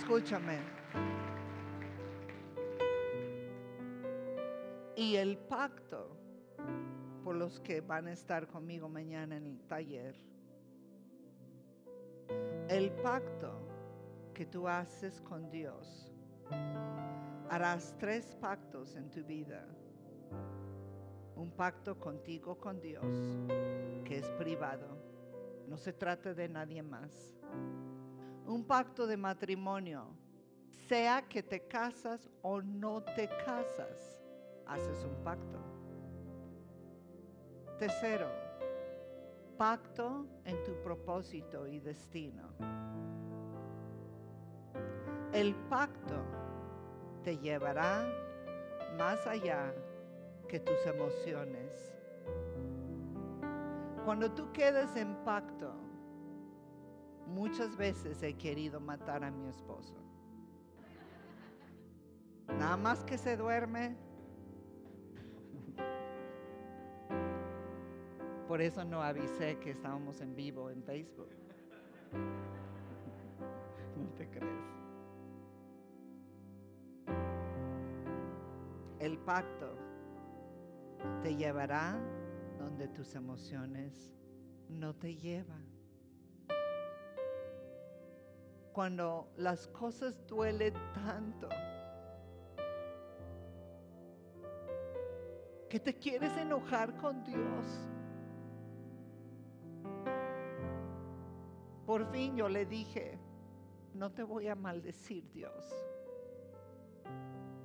Escúchame. 0.09 0.59
Y 4.97 5.17
el 5.17 5.37
pacto 5.37 6.17
por 7.23 7.37
los 7.37 7.61
que 7.61 7.83
van 7.83 8.07
a 8.07 8.13
estar 8.13 8.47
conmigo 8.47 8.89
mañana 8.89 9.37
en 9.37 9.45
el 9.45 9.61
taller. 9.67 10.17
El 12.71 12.91
pacto 13.03 13.61
que 14.33 14.47
tú 14.47 14.67
haces 14.67 15.21
con 15.21 15.51
Dios. 15.51 16.11
Harás 17.51 17.95
tres 17.99 18.35
pactos 18.41 18.97
en 18.97 19.11
tu 19.11 19.23
vida. 19.23 19.69
Un 21.37 21.51
pacto 21.51 22.01
contigo 22.01 22.57
con 22.57 22.81
Dios, 22.81 23.05
que 24.07 24.17
es 24.17 24.31
privado. 24.39 24.89
No 25.69 25.77
se 25.77 25.93
trata 25.93 26.33
de 26.33 26.49
nadie 26.49 26.83
más. 26.83 27.39
Un 28.49 28.65
pacto 28.65 29.07
de 29.07 29.17
matrimonio, 29.17 30.07
sea 30.89 31.23
que 31.29 31.43
te 31.43 31.69
casas 31.69 32.29
o 32.43 32.61
no 32.63 33.03
te 33.03 33.29
casas 33.45 34.19
haces 34.69 35.05
un 35.05 35.23
pacto. 35.25 35.59
Tercero, 37.79 38.29
pacto 39.57 40.27
en 40.45 40.63
tu 40.65 40.73
propósito 40.83 41.67
y 41.67 41.81
destino. 41.81 42.49
El 45.33 45.55
pacto 45.69 46.15
te 47.23 47.37
llevará 47.39 48.07
más 48.97 49.27
allá 49.27 49.75
que 50.49 50.59
tus 50.59 50.87
emociones. 50.87 51.93
Cuando 54.05 54.31
tú 54.33 54.51
quedas 54.53 54.97
en 54.97 55.15
pacto, 55.25 55.88
muchas 57.29 57.77
veces 57.77 58.23
he 58.23 58.35
querido 58.35 58.81
matar 58.81 59.23
a 59.25 59.31
mi 59.31 59.47
esposo. 59.49 59.95
Nada 62.49 62.77
más 62.77 63.05
que 63.05 63.19
se 63.19 63.37
duerme, 63.37 63.97
Por 68.49 68.63
eso 68.63 68.83
no 68.83 69.03
avisé 69.03 69.59
que 69.59 69.73
estábamos 69.73 70.23
en 70.23 70.35
vivo 70.35 70.71
en 70.71 70.83
Facebook. 70.83 71.29
No 73.95 74.09
te 74.17 74.27
crees. 74.31 74.65
El 79.01 79.19
pacto 79.19 79.77
te 81.23 81.37
llevará 81.37 82.01
donde 82.59 82.89
tus 82.89 83.15
emociones 83.15 84.15
no 84.71 84.95
te 84.95 85.15
llevan. 85.15 85.68
Cuando 88.79 89.33
las 89.39 89.67
cosas 89.67 90.25
duelen 90.29 90.73
tanto 90.95 91.49
que 95.69 95.81
te 95.81 95.99
quieres 95.99 96.37
enojar 96.37 96.97
con 96.97 97.25
Dios. 97.25 97.91
Por 101.85 102.07
fin 102.13 102.37
yo 102.37 102.49
le 102.49 102.67
dije, 102.67 103.19
no 103.95 104.13
te 104.13 104.23
voy 104.23 104.47
a 104.47 104.55
maldecir 104.55 105.29
Dios, 105.33 105.75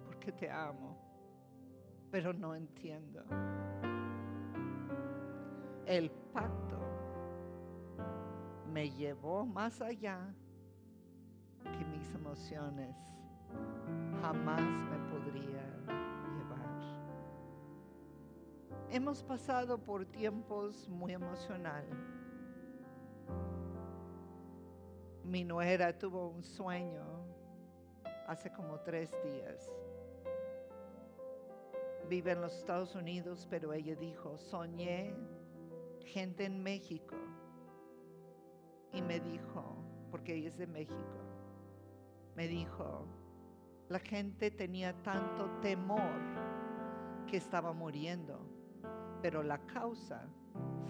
porque 0.08 0.32
te 0.32 0.50
amo, 0.50 0.98
pero 2.10 2.34
no 2.34 2.56
entiendo. 2.56 3.24
El 5.86 6.10
pacto 6.10 6.80
me 8.74 8.90
llevó 8.90 9.46
más 9.46 9.80
allá 9.80 10.34
que 11.64 11.86
mis 11.86 12.14
emociones 12.14 12.96
jamás 14.22 14.62
me 14.62 14.98
podría 15.10 15.64
llevar. 16.38 16.82
Hemos 18.90 19.24
pasado 19.24 19.78
por 19.78 20.06
tiempos 20.06 20.90
muy 20.90 21.14
emocionales 21.14 22.24
Mi 25.24 25.46
nuera 25.46 25.98
tuvo 25.98 26.28
un 26.28 26.44
sueño 26.44 27.06
hace 28.28 28.52
como 28.52 28.82
tres 28.82 29.10
días. 29.24 29.72
Vive 32.10 32.34
en 32.34 32.42
los 32.42 32.54
Estados 32.54 32.94
Unidos, 32.94 33.48
pero 33.50 33.72
ella 33.72 33.96
dijo, 33.96 34.38
soñé 34.38 35.16
gente 36.06 36.44
en 36.44 36.62
México. 36.62 37.16
Y 38.92 39.02
me 39.02 39.22
dijo, 39.22 39.78
porque 40.12 40.36
ella 40.36 40.50
es 40.50 40.58
de 40.58 40.68
México, 40.68 41.23
me 42.36 42.48
dijo, 42.48 43.06
la 43.90 44.00
gente 44.00 44.52
tenía 44.52 44.94
tanto 45.04 45.50
temor 45.62 46.22
que 47.28 47.38
estaba 47.38 47.74
muriendo, 47.74 48.40
pero 49.22 49.44
la 49.44 49.60
causa 49.66 50.28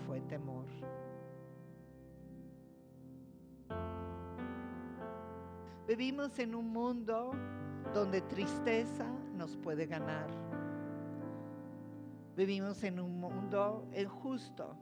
fue 0.06 0.22
temor. 0.22 0.66
Vivimos 5.88 6.40
en 6.40 6.56
un 6.56 6.72
mundo 6.72 7.34
donde 7.94 8.22
tristeza 8.22 9.06
nos 9.36 9.58
puede 9.58 9.86
ganar. 9.86 10.28
Vivimos 12.36 12.84
en 12.84 13.00
un 13.00 13.20
mundo 13.20 13.88
injusto. 13.96 14.76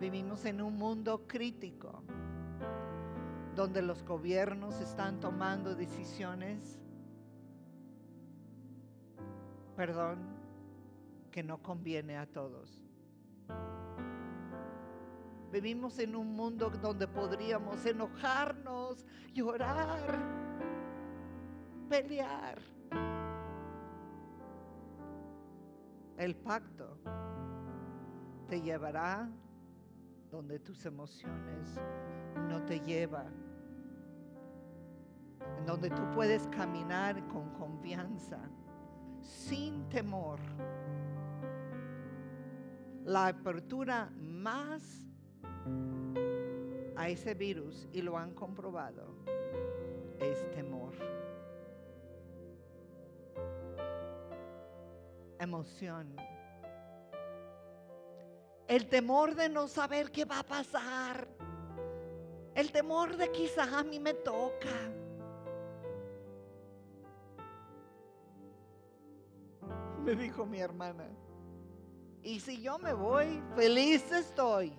Vivimos 0.00 0.44
en 0.46 0.60
un 0.62 0.76
mundo 0.76 1.26
crítico, 1.26 2.02
donde 3.54 3.82
los 3.82 4.02
gobiernos 4.04 4.80
están 4.80 5.20
tomando 5.20 5.74
decisiones, 5.74 6.78
perdón, 9.76 10.18
que 11.30 11.42
no 11.42 11.62
conviene 11.62 12.16
a 12.16 12.26
todos. 12.26 12.84
Vivimos 15.52 15.98
en 15.98 16.14
un 16.14 16.36
mundo 16.36 16.70
donde 16.70 17.08
podríamos 17.08 17.84
enojarnos, 17.84 19.04
llorar, 19.34 20.18
pelear. 21.88 22.58
El 26.16 26.36
pacto 26.36 26.98
te 28.48 28.60
llevará 28.60 29.28
donde 30.30 30.58
tus 30.58 30.84
emociones 30.86 31.80
no 32.48 32.64
te 32.64 32.80
llevan. 32.80 33.32
En 35.58 35.66
donde 35.66 35.90
tú 35.90 36.02
puedes 36.14 36.46
caminar 36.48 37.26
con 37.28 37.50
confianza, 37.50 38.38
sin 39.20 39.88
temor. 39.88 40.38
La 43.04 43.28
apertura 43.28 44.10
más 44.16 45.06
a 46.96 47.08
ese 47.08 47.34
virus 47.34 47.88
y 47.92 48.02
lo 48.02 48.16
han 48.18 48.34
comprobado 48.34 49.14
es 50.20 50.50
temor. 50.50 50.94
emoción. 55.40 56.14
El 58.70 58.86
temor 58.86 59.34
de 59.34 59.48
no 59.48 59.66
saber 59.66 60.12
qué 60.12 60.24
va 60.24 60.38
a 60.38 60.44
pasar. 60.44 61.26
El 62.54 62.70
temor 62.70 63.16
de 63.16 63.28
quizás 63.32 63.72
a 63.72 63.82
mí 63.82 63.98
me 63.98 64.14
toca. 64.14 64.68
Me 70.04 70.14
dijo 70.14 70.46
mi 70.46 70.60
hermana. 70.60 71.08
Y 72.22 72.38
si 72.38 72.62
yo 72.62 72.78
me 72.78 72.92
voy, 72.92 73.42
feliz 73.56 74.08
estoy. 74.12 74.72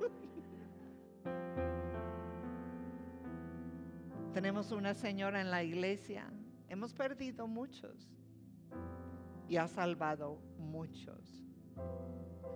Tenemos 4.32 4.72
una 4.72 4.94
señora 4.94 5.42
en 5.42 5.50
la 5.50 5.62
iglesia. 5.62 6.32
Hemos 6.70 6.94
perdido 6.94 7.46
muchos 7.46 8.08
y 9.46 9.58
ha 9.58 9.68
salvado 9.68 10.38
muchos. 10.56 11.45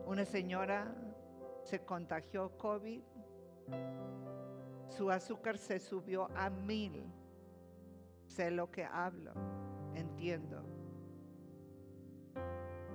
Una 0.07 0.25
señora 0.25 0.95
se 1.63 1.85
contagió 1.85 2.57
COVID. 2.59 3.03
Su 4.89 5.11
azúcar 5.11 5.57
se 5.57 5.79
subió 5.79 6.29
a 6.37 6.51
mil. 6.51 7.05
Sé 8.27 8.51
lo 8.51 8.71
que 8.71 8.85
hablo. 8.85 9.33
Entiendo. 9.95 10.65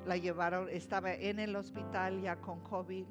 La 0.06 0.18
llevaron, 0.18 0.70
estaba 0.70 1.14
en 1.14 1.40
el 1.40 1.56
hospital 1.56 2.22
ya 2.22 2.36
con 2.42 2.62
COVID. 2.62 3.08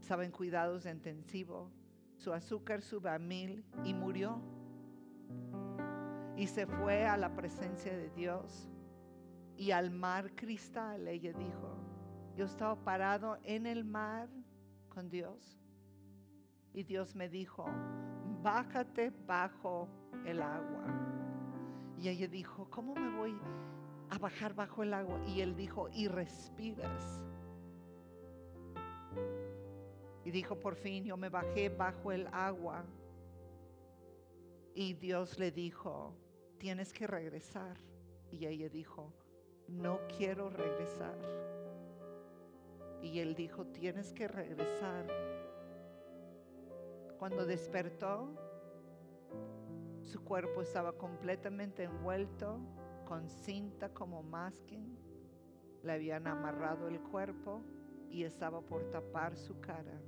Estaba 0.00 0.24
en 0.24 0.30
cuidados 0.30 0.86
intensivos. 0.86 1.70
Su 2.16 2.32
azúcar 2.32 2.82
sube 2.82 3.10
a 3.10 3.18
mil 3.18 3.64
y 3.84 3.94
murió. 3.94 4.40
Y 6.36 6.46
se 6.46 6.66
fue 6.66 7.06
a 7.06 7.16
la 7.16 7.34
presencia 7.34 7.96
de 7.96 8.10
Dios 8.10 8.68
y 9.56 9.72
al 9.72 9.90
mar 9.90 10.34
cristal. 10.34 11.06
Ella 11.08 11.32
dijo, 11.32 11.79
yo 12.40 12.46
estaba 12.46 12.74
parado 12.74 13.36
en 13.44 13.66
el 13.66 13.84
mar 13.84 14.26
con 14.88 15.10
Dios. 15.10 15.60
Y 16.72 16.84
Dios 16.84 17.14
me 17.14 17.28
dijo, 17.28 17.66
bájate 18.42 19.12
bajo 19.26 19.86
el 20.24 20.40
agua. 20.40 20.86
Y 21.98 22.08
ella 22.08 22.28
dijo, 22.28 22.66
¿cómo 22.70 22.94
me 22.94 23.14
voy 23.14 23.38
a 24.08 24.16
bajar 24.16 24.54
bajo 24.54 24.82
el 24.82 24.94
agua? 24.94 25.20
Y 25.26 25.42
él 25.42 25.54
dijo, 25.54 25.90
y 25.92 26.08
respiras. 26.08 27.22
Y 30.24 30.30
dijo, 30.30 30.58
por 30.58 30.76
fin 30.76 31.04
yo 31.04 31.18
me 31.18 31.28
bajé 31.28 31.68
bajo 31.68 32.10
el 32.10 32.26
agua. 32.28 32.86
Y 34.74 34.94
Dios 34.94 35.38
le 35.38 35.50
dijo, 35.50 36.14
tienes 36.56 36.90
que 36.94 37.06
regresar. 37.06 37.76
Y 38.32 38.46
ella 38.46 38.70
dijo, 38.70 39.12
no 39.68 40.00
quiero 40.16 40.48
regresar. 40.48 41.59
Y 43.02 43.20
él 43.20 43.34
dijo, 43.34 43.66
tienes 43.66 44.12
que 44.12 44.28
regresar. 44.28 45.06
Cuando 47.18 47.44
despertó, 47.44 48.30
su 50.02 50.22
cuerpo 50.24 50.62
estaba 50.62 50.92
completamente 50.92 51.84
envuelto 51.84 52.58
con 53.06 53.28
cinta 53.28 53.88
como 53.90 54.22
masking. 54.22 54.96
Le 55.82 55.92
habían 55.92 56.26
amarrado 56.26 56.88
el 56.88 57.00
cuerpo 57.00 57.62
y 58.10 58.24
estaba 58.24 58.60
por 58.60 58.90
tapar 58.90 59.36
su 59.36 59.60
cara. 59.60 60.00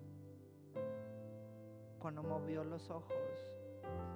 Cuando 1.98 2.22
movió 2.22 2.64
los 2.64 2.90
ojos 2.90 3.16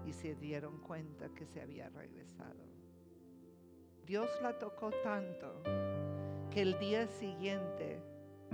y 0.05 0.13
se 0.13 0.35
dieron 0.35 0.81
cuenta 0.81 1.29
que 1.31 1.47
se 1.47 1.61
había 1.61 1.89
regresado. 1.89 2.65
Dios 4.05 4.31
la 4.41 4.59
tocó 4.59 4.91
tanto 5.03 5.63
que 6.51 6.63
el 6.63 6.79
día 6.79 7.07
siguiente 7.09 8.01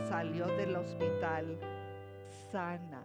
salió 0.09 0.47
del 0.47 0.77
hospital 0.77 1.59
sana 2.51 3.03